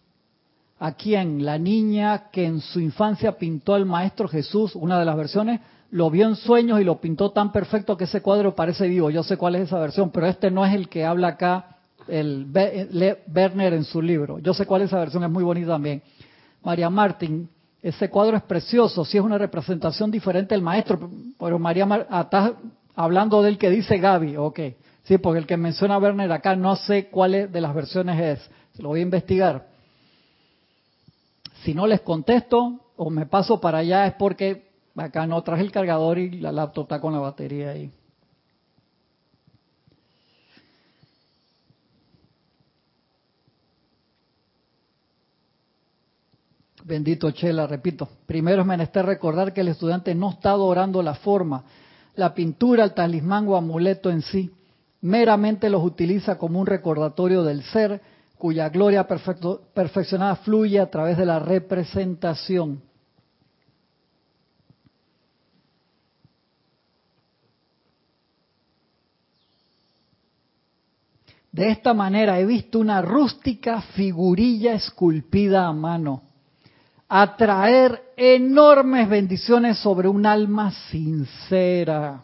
[0.79, 1.45] ¿A quién?
[1.45, 6.09] La niña que en su infancia pintó al Maestro Jesús, una de las versiones, lo
[6.09, 9.09] vio en sueños y lo pintó tan perfecto que ese cuadro parece vivo.
[9.09, 11.74] Yo sé cuál es esa versión, pero este no es el que habla acá
[12.07, 12.47] el
[13.33, 14.39] Werner en su libro.
[14.39, 16.01] Yo sé cuál es esa versión, es muy bonita también.
[16.63, 17.49] María Martín,
[17.81, 22.21] ese cuadro es precioso, sí es una representación diferente del maestro, pero María Martín, ah,
[22.21, 22.53] estás
[22.95, 24.59] hablando del que dice Gaby, ok.
[25.03, 28.89] Sí, porque el que menciona Werner acá no sé cuál de las versiones es, lo
[28.89, 29.67] voy a investigar.
[31.63, 35.71] Si no les contesto o me paso para allá es porque acá no traje el
[35.71, 37.91] cargador y la laptop está con la batería ahí.
[46.85, 48.07] Bendito Chela, repito.
[48.27, 51.63] Primero es menester recordar que el estudiante no está adorando la forma,
[52.13, 54.51] la pintura, el talismán o amuleto en sí.
[55.01, 58.01] Meramente los utiliza como un recordatorio del ser
[58.37, 62.83] cuya gloria perfeccionada fluye a través de la representación.
[71.51, 76.34] De esta manera he visto una rústica figurilla esculpida a mano
[77.07, 82.23] atraer enormes bendiciones sobre un alma sincera.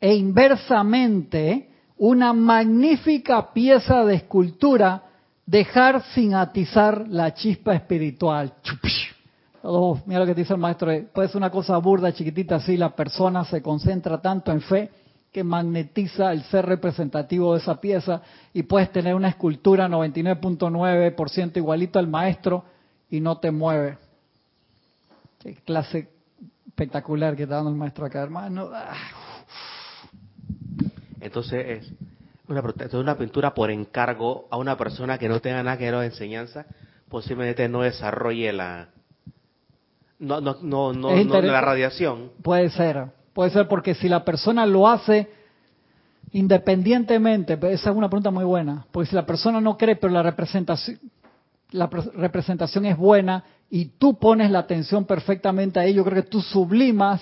[0.00, 5.02] E inversamente, una magnífica pieza de escultura,
[5.44, 8.52] dejar sin atizar la chispa espiritual.
[9.62, 12.76] Oh, mira lo que dice el maestro, eh, puede ser una cosa burda, chiquitita así,
[12.76, 14.90] la persona se concentra tanto en fe
[15.32, 18.22] que magnetiza el ser representativo de esa pieza
[18.54, 22.64] y puedes tener una escultura 99.9% igualito al maestro
[23.10, 23.98] y no te mueve.
[25.40, 26.08] Qué clase
[26.66, 28.70] espectacular que está dando el maestro acá, hermano.
[28.72, 28.94] Ah.
[31.20, 31.92] Entonces es
[32.48, 36.04] una, una pintura por encargo a una persona que no tenga nada que ver con
[36.04, 36.66] enseñanza,
[37.08, 38.88] posiblemente no desarrolle la
[40.18, 42.30] no no no no, la radiación.
[42.42, 45.28] Puede ser, puede ser porque si la persona lo hace
[46.32, 50.22] independientemente, esa es una pregunta muy buena, porque si la persona no cree pero la
[50.22, 50.98] representación
[51.70, 56.40] la representación es buena y tú pones la atención perfectamente ahí, yo creo que tú
[56.40, 57.20] sublimas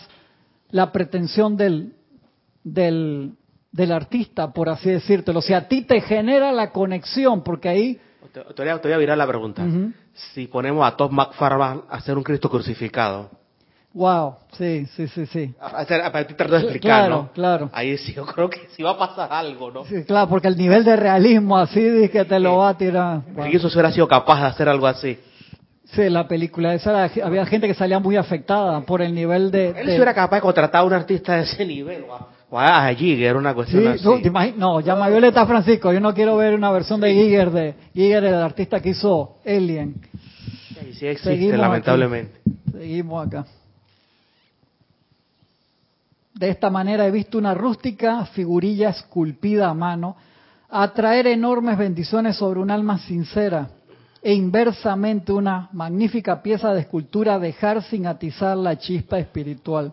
[0.71, 1.95] la pretensión del,
[2.63, 3.35] del,
[3.73, 5.41] del artista, por así decírtelo.
[5.41, 8.01] Si a ti te genera la conexión, porque ahí...
[8.33, 9.65] Te, voy, a, virar la pregunta.
[10.13, 13.31] Si ponemos a Tom McFarlane a hacer un Cristo crucificado.
[13.97, 15.55] Wow, sí, sí, sí, sí.
[15.59, 18.99] A, a, tratar de explicar, claro, Claro, Ahí sí, yo creo que sí va a
[18.99, 19.87] pasar algo, ¿no?
[19.87, 23.23] Sí, claro, porque el nivel de realismo así es que te lo va a tirar.
[23.35, 23.47] Wow.
[23.47, 25.19] Si eso hubiera sido capaz de hacer algo así.
[25.85, 29.71] Sí, la película esa había gente que salía muy afectada por el nivel de...
[29.71, 29.97] Él de...
[29.97, 33.83] era capaz de contratar a un artista de ese nivel, wow a Giger, una cuestión
[33.99, 34.55] sí, así.
[34.57, 35.93] no, llama Violeta Francisco.
[35.93, 39.97] Yo no quiero ver una versión de Giger, de Giger, el artista que hizo Alien.
[40.69, 42.41] Sí, sí existe, lamentablemente.
[42.73, 43.47] Seguimos acá.
[46.39, 50.17] De esta manera he visto una rústica figurilla esculpida a mano
[50.69, 53.71] atraer enormes bendiciones sobre un alma sincera
[54.21, 59.93] e inversamente una magnífica pieza de escultura dejar sin atizar la chispa espiritual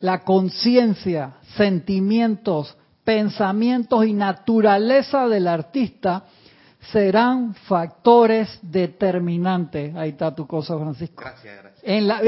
[0.00, 6.24] la conciencia, sentimientos, pensamientos y naturaleza del artista
[6.90, 9.94] serán factores determinantes.
[9.94, 11.22] Ahí está tu cosa, Francisco.
[11.22, 11.82] Gracias, gracias.
[11.84, 12.22] En la,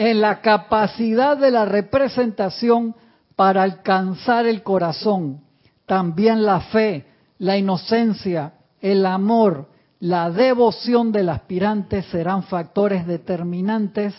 [0.00, 2.94] en la capacidad de la representación
[3.36, 5.42] para alcanzar el corazón,
[5.84, 7.04] también la fe,
[7.36, 9.68] la inocencia, el amor,
[9.98, 14.14] la devoción del aspirante serán factores determinantes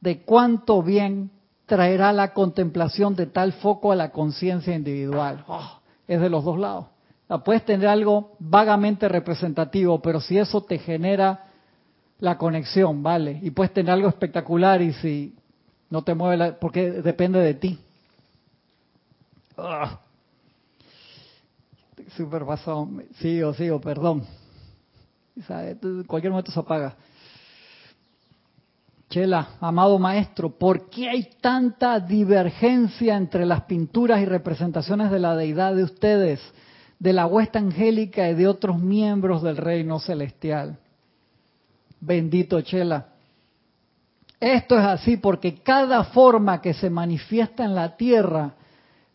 [0.00, 1.32] de cuánto bien
[1.66, 5.42] traerá la contemplación de tal foco a la conciencia individual.
[5.48, 6.86] Oh, es de los dos lados.
[7.44, 11.47] puedes tener algo vagamente representativo, pero si eso te genera
[12.20, 13.38] la conexión, vale.
[13.42, 15.34] Y puedes tener algo espectacular y si
[15.90, 17.78] no te mueve, la, porque depende de ti.
[19.56, 20.00] Ah.
[22.16, 22.88] Super pasado.
[23.18, 24.24] Sigo, sigo, perdón.
[25.48, 26.96] En cualquier momento se apaga.
[29.08, 35.34] Chela, amado maestro, ¿por qué hay tanta divergencia entre las pinturas y representaciones de la
[35.34, 36.40] deidad de ustedes,
[36.98, 40.78] de la huesta angélica y de otros miembros del reino celestial?
[42.00, 43.08] Bendito Chela.
[44.40, 48.54] Esto es así porque cada forma que se manifiesta en la tierra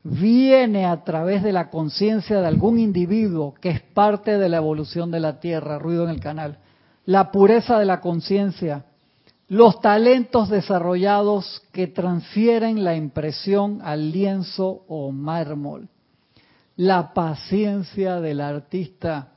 [0.03, 5.11] viene a través de la conciencia de algún individuo que es parte de la evolución
[5.11, 6.57] de la tierra, ruido en el canal.
[7.05, 8.85] La pureza de la conciencia
[9.53, 15.89] los talentos desarrollados que transfieren la impresión al lienzo o mármol,
[16.75, 19.32] la paciencia del artista,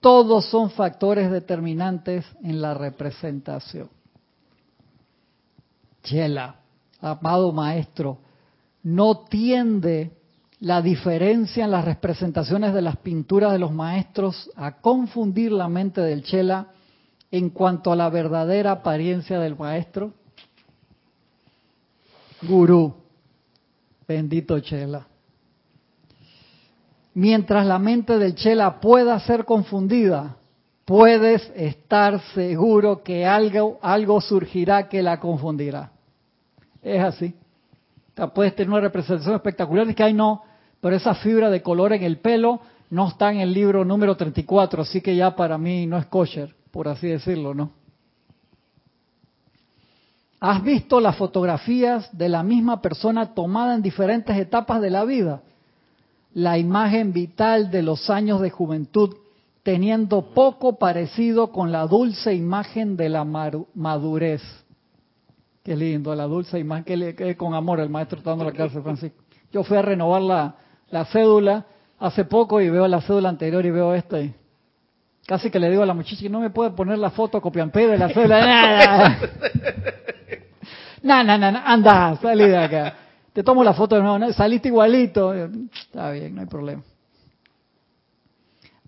[0.00, 3.90] todos son factores determinantes en la representación.
[6.02, 6.56] Chela,
[7.00, 8.18] amado maestro,
[8.82, 10.12] no tiende
[10.60, 16.00] la diferencia en las representaciones de las pinturas de los maestros a confundir la mente
[16.00, 16.68] del Chela
[17.30, 20.12] en cuanto a la verdadera apariencia del maestro?
[22.42, 22.94] Gurú,
[24.06, 25.07] bendito Chela.
[27.18, 30.36] Mientras la mente del Chela pueda ser confundida,
[30.84, 35.90] puedes estar seguro que algo, algo surgirá que la confundirá.
[36.80, 37.34] Es así.
[38.32, 40.44] Puedes tener una representación espectacular y que, hay no,
[40.80, 44.82] pero esa fibra de color en el pelo no está en el libro número 34,
[44.82, 47.72] así que ya para mí no es kosher por así decirlo, ¿no?
[50.38, 55.42] ¿Has visto las fotografías de la misma persona tomada en diferentes etapas de la vida?
[56.38, 59.12] La imagen vital de los años de juventud,
[59.64, 64.40] teniendo poco parecido con la dulce imagen de la madurez.
[65.64, 68.80] Qué lindo, la dulce imagen, que, le, con amor el maestro está dando la clase,
[68.80, 69.20] Francisco.
[69.50, 70.54] Yo fui a renovar la,
[70.90, 71.66] la cédula
[71.98, 74.32] hace poco y veo la cédula anterior y veo esta y
[75.26, 77.84] Casi que le digo a la muchacha que no me puede poner la foto copiampe
[77.84, 79.18] de la célula.
[81.02, 83.07] No, no, no, anda, salí de acá.
[83.38, 85.32] Te tomo la foto de nuevo, saliste igualito.
[85.32, 86.82] Está bien, no hay problema.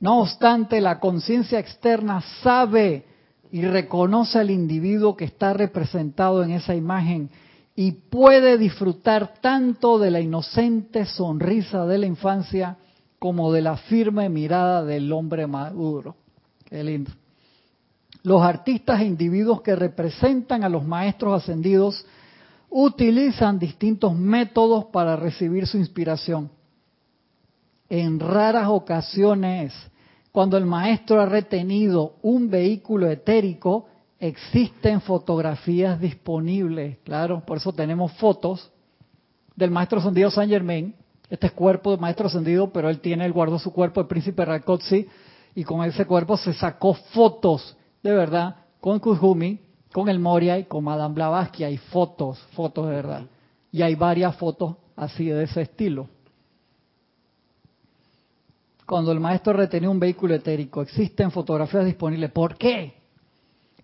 [0.00, 3.04] No obstante, la conciencia externa sabe
[3.52, 7.30] y reconoce al individuo que está representado en esa imagen
[7.76, 12.76] y puede disfrutar tanto de la inocente sonrisa de la infancia
[13.20, 16.16] como de la firme mirada del hombre maduro.
[16.64, 17.12] Qué lindo.
[18.24, 22.04] Los artistas e individuos que representan a los maestros ascendidos
[22.70, 26.50] utilizan distintos métodos para recibir su inspiración.
[27.88, 29.74] En raras ocasiones,
[30.30, 33.88] cuando el maestro ha retenido un vehículo etérico,
[34.20, 36.98] existen fotografías disponibles.
[37.02, 38.70] Claro, por eso tenemos fotos
[39.56, 40.94] del maestro ascendido San Germain.
[41.28, 44.44] Este es cuerpo del maestro ascendido, pero él tiene, el guardó su cuerpo, el príncipe
[44.44, 45.08] Rakotsi,
[45.54, 49.60] y con ese cuerpo se sacó fotos, de verdad, con Kuzumi,
[49.92, 51.64] con el Moria y con Madame Blavatsky.
[51.64, 53.22] Hay fotos, fotos de verdad.
[53.72, 56.08] Y hay varias fotos así de ese estilo.
[58.86, 62.30] Cuando el maestro retenía un vehículo etérico, existen fotografías disponibles.
[62.32, 62.94] ¿Por qué?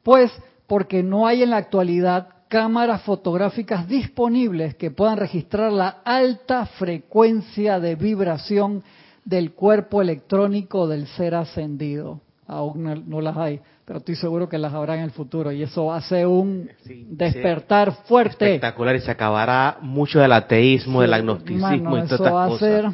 [0.03, 0.33] Pues
[0.67, 7.81] porque no hay en la actualidad cámaras fotográficas disponibles que puedan registrar la alta frecuencia
[7.81, 8.83] de vibración
[9.25, 12.21] del cuerpo electrónico del ser ascendido.
[12.49, 15.51] Aún no, las hay, pero estoy seguro que las habrá en el futuro.
[15.51, 16.71] Y eso hace un
[17.09, 18.47] despertar fuerte.
[18.47, 22.91] Espectacular y se acabará mucho del ateísmo, del agnosticismo y todas estas va A ser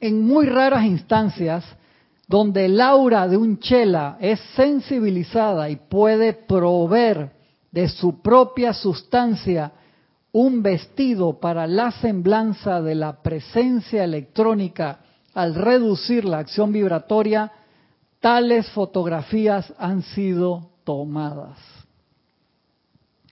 [0.00, 1.64] en muy raras instancias
[2.26, 7.30] donde el aura de un chela es sensibilizada y puede proveer
[7.70, 9.72] de su propia sustancia
[10.32, 15.00] un vestido para la semblanza de la presencia electrónica
[15.32, 17.50] al reducir la acción vibratoria,
[18.24, 21.58] tales fotografías han sido tomadas.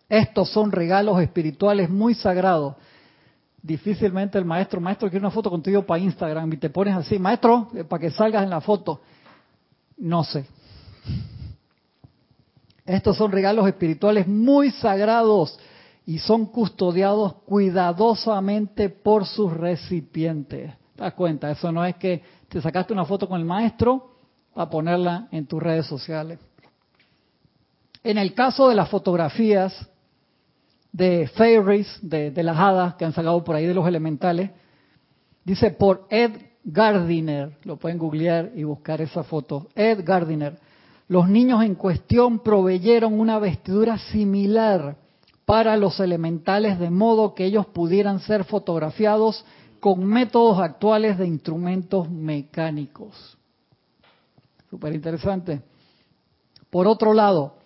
[0.07, 2.75] Estos son regalos espirituales muy sagrados.
[3.63, 7.71] Difícilmente el maestro, maestro, quiero una foto contigo para Instagram y te pones así, maestro,
[7.75, 9.01] eh, para que salgas en la foto.
[9.97, 10.45] No sé.
[12.85, 15.59] Estos son regalos espirituales muy sagrados
[16.05, 20.75] y son custodiados cuidadosamente por sus recipientes.
[20.97, 21.51] ¿Te das cuenta?
[21.51, 24.12] Eso no es que te sacaste una foto con el maestro
[24.55, 26.39] para ponerla en tus redes sociales.
[28.05, 29.89] En el caso de las fotografías
[30.93, 34.51] de fairies, de, las hadas que han sacado por ahí de los elementales,
[35.45, 36.33] dice por Ed
[36.65, 40.59] Gardiner, lo pueden googlear y buscar esa foto, Ed Gardiner.
[41.09, 44.97] Los niños en cuestión proveyeron una vestidura similar
[45.45, 49.45] para los elementales de modo que ellos pudieran ser fotografiados
[49.81, 53.37] con métodos actuales de instrumentos mecánicos.
[54.73, 55.61] Súper interesante.
[56.71, 57.57] Por otro lado,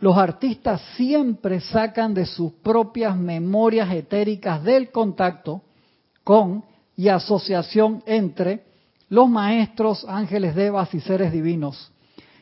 [0.00, 5.62] los artistas siempre sacan de sus propias memorias etéricas del contacto
[6.24, 6.64] con
[6.96, 8.64] y asociación entre
[9.08, 11.92] los maestros, ángeles, devas y seres divinos.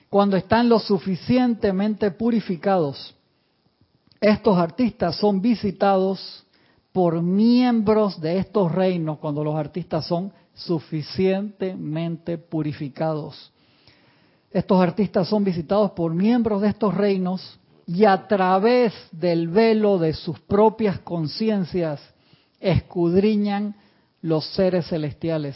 [0.09, 3.15] Cuando están lo suficientemente purificados,
[4.19, 6.43] estos artistas son visitados
[6.91, 13.53] por miembros de estos reinos cuando los artistas son suficientemente purificados.
[14.51, 20.13] Estos artistas son visitados por miembros de estos reinos y a través del velo de
[20.13, 22.01] sus propias conciencias
[22.59, 23.77] escudriñan
[24.23, 25.55] los seres celestiales,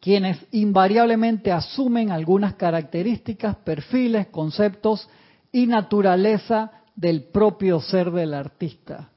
[0.00, 5.08] quienes invariablemente asumen algunas características, perfiles, conceptos
[5.50, 9.10] y naturaleza del propio ser del artista.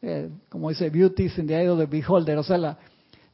[0.00, 2.78] Eh, como dice Beauty is in the eye of the beholder, o sea, la,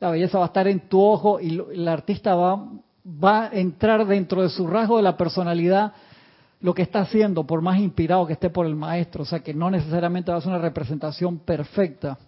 [0.01, 2.71] belleza va a estar en tu ojo y el artista va,
[3.07, 5.93] va a entrar dentro de su rasgo de la personalidad
[6.61, 9.53] lo que está haciendo, por más inspirado que esté por el maestro, o sea que
[9.53, 12.19] no necesariamente va a ser una representación perfecta,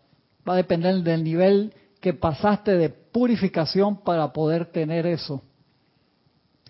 [0.46, 5.42] va a depender del nivel que pasaste de purificación para poder tener eso.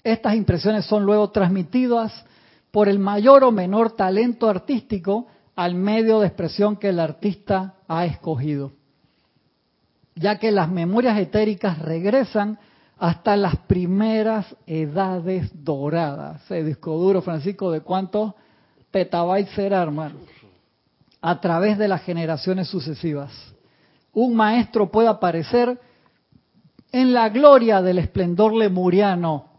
[0.04, 2.24] Estas impresiones son luego transmitidas
[2.70, 5.26] por el mayor o menor talento artístico
[5.56, 8.72] al medio de expresión que el artista ha escogido,
[10.14, 12.60] ya que las memorias etéricas regresan
[12.98, 16.43] hasta las primeras edades doradas.
[16.44, 18.35] Ese disco duro, Francisco, ¿de cuántos
[18.90, 20.16] petabytes será, hermano?
[21.20, 23.32] A través de las generaciones sucesivas.
[24.12, 25.78] Un maestro puede aparecer
[26.90, 29.51] en la gloria del esplendor lemuriano,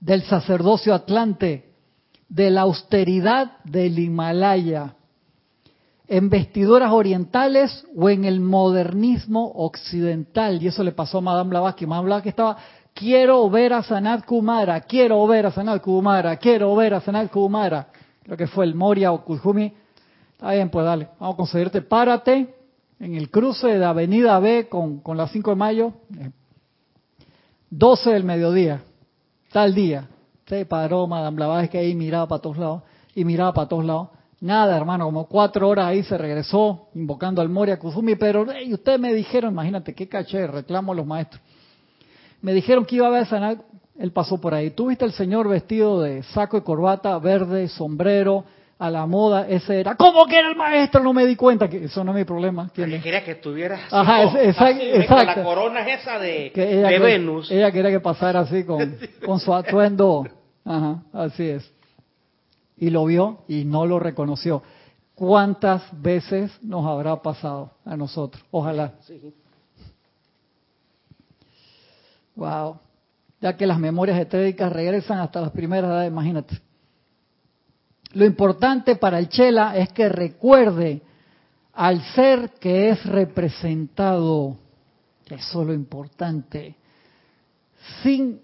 [0.00, 1.74] del sacerdocio atlante,
[2.28, 4.94] de la austeridad del Himalaya,
[6.08, 10.62] en vestiduras orientales o en el modernismo occidental.
[10.62, 11.86] Y eso le pasó a Madame Blavatsky.
[11.86, 12.56] Madame Blavatsky estaba,
[12.94, 17.88] quiero ver a Sanat Kumara, quiero ver a Sanat Kumara, quiero ver a Sanat Kumara.
[18.22, 19.72] Creo que fue el Moria o Kujumi.
[20.32, 21.82] Está bien, pues dale, vamos a conseguirte.
[21.82, 22.54] Párate
[23.00, 25.92] en el cruce de Avenida B con, con la 5 de mayo,
[27.70, 28.82] 12 del mediodía,
[29.52, 30.08] tal día.
[30.46, 32.82] Se paró Madame Blavatsky ahí miraba para todos lados
[33.14, 34.08] y miraba para todos lados.
[34.40, 39.00] Nada, hermano, como cuatro horas ahí se regresó invocando al Moria Kuzumi, pero hey, ustedes
[39.00, 41.40] me dijeron, imagínate qué caché, reclamo a los maestros.
[42.42, 43.56] Me dijeron que iba a ver sanar,
[43.98, 44.70] él pasó por ahí.
[44.70, 48.44] ¿Tú viste el señor vestido de saco y corbata, verde, sombrero,
[48.78, 49.48] a la moda?
[49.48, 49.94] Ese era.
[49.94, 51.02] ¿Cómo que era el maestro?
[51.02, 52.70] No me di cuenta, que eso no es mi problema.
[52.74, 56.52] Que quería que estuviera Ajá, exacto, la corona esa de,
[57.02, 57.50] Venus.
[57.50, 60.26] Ella quería que pasara así con, con su atuendo.
[60.62, 61.75] Ajá, así es
[62.76, 64.62] y lo vio y no lo reconoció.
[65.14, 68.44] ¿Cuántas veces nos habrá pasado a nosotros?
[68.50, 68.94] Ojalá.
[72.34, 72.78] Wow.
[73.40, 76.60] Ya que las memorias etéricas regresan hasta las primeras edades, imagínate.
[78.12, 81.02] Lo importante para el Chela es que recuerde
[81.72, 84.56] al ser que es representado.
[85.28, 86.76] Eso es lo importante.
[88.02, 88.40] Sin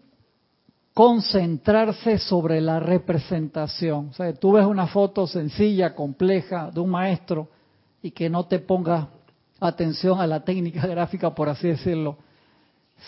[0.94, 4.09] concentrarse sobre la representación.
[4.10, 7.48] O sea, tú ves una foto sencilla, compleja de un maestro
[8.02, 9.09] y que no te ponga
[9.60, 12.19] atención a la técnica gráfica, por así decirlo,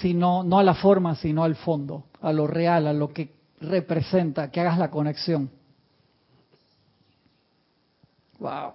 [0.00, 3.30] sino no a la forma, sino al fondo, a lo real, a lo que
[3.60, 5.50] representa, que hagas la conexión.
[8.38, 8.72] Wow.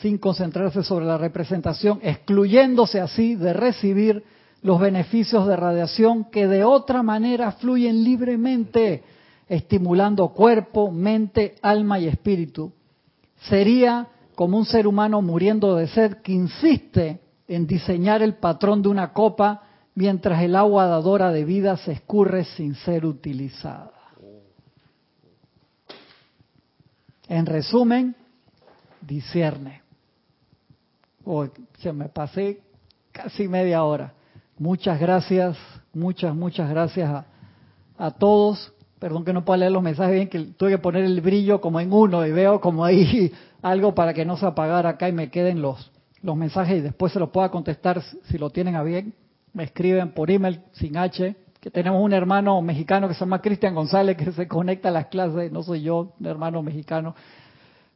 [0.00, 4.24] Sin concentrarse sobre la representación, excluyéndose así de recibir
[4.62, 9.02] los beneficios de radiación que de otra manera fluyen libremente,
[9.48, 12.72] estimulando cuerpo, mente, alma y espíritu.
[13.48, 18.88] Sería como un ser humano muriendo de sed que insiste en diseñar el patrón de
[18.88, 19.62] una copa
[19.94, 23.92] mientras el agua dadora de vida se escurre sin ser utilizada.
[27.28, 28.14] En resumen,
[29.00, 29.82] discierne.
[31.24, 32.62] Hoy se me pasé
[33.10, 34.12] casi media hora.
[34.62, 35.58] Muchas gracias,
[35.92, 37.24] muchas, muchas gracias
[37.98, 38.72] a, todos.
[39.00, 41.80] Perdón que no pueda leer los mensajes bien, que tuve que poner el brillo como
[41.80, 43.32] en uno y veo como ahí
[43.62, 45.90] algo para que no se apagara acá y me queden los,
[46.22, 49.14] los mensajes y después se los pueda contestar si lo tienen a bien.
[49.52, 53.74] Me escriben por email sin H, que tenemos un hermano mexicano que se llama Cristian
[53.74, 57.16] González que se conecta a las clases, no soy yo, un hermano mexicano.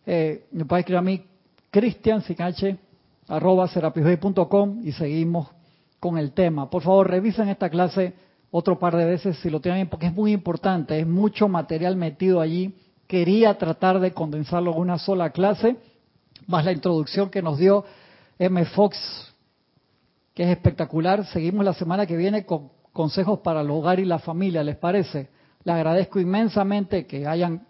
[0.05, 1.23] Eh, me puede escribir a mí,
[1.71, 2.77] Cristian sin H,
[3.29, 3.71] arroba
[4.83, 5.56] y seguimos
[6.01, 6.71] con el tema.
[6.71, 8.15] Por favor, revisen esta clase
[8.51, 12.41] otro par de veces si lo tienen porque es muy importante, es mucho material metido
[12.41, 12.75] allí.
[13.07, 15.77] Quería tratar de condensarlo en una sola clase,
[16.47, 17.85] más la introducción que nos dio
[18.39, 18.65] M.
[18.67, 18.97] Fox,
[20.35, 21.25] que es espectacular.
[21.27, 25.29] Seguimos la semana que viene con consejos para el hogar y la familia, ¿les parece?
[25.65, 27.67] Le agradezco inmensamente que hayan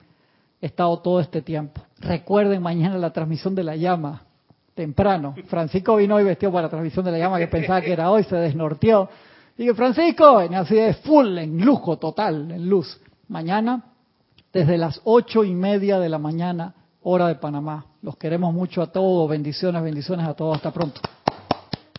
[0.60, 1.82] estado todo este tiempo.
[1.98, 4.25] Recuerden mañana la transmisión de la llama,
[4.76, 5.34] temprano.
[5.46, 8.22] Francisco vino hoy vestido para la transmisión de la llama, que pensaba que era hoy,
[8.24, 9.08] se desnorteó.
[9.56, 13.00] Dije, Francisco, en así de full, en lujo total, en luz.
[13.28, 13.82] Mañana,
[14.52, 17.86] desde las ocho y media de la mañana, hora de Panamá.
[18.02, 19.28] Los queremos mucho a todos.
[19.30, 20.56] Bendiciones, bendiciones a todos.
[20.56, 21.00] Hasta pronto.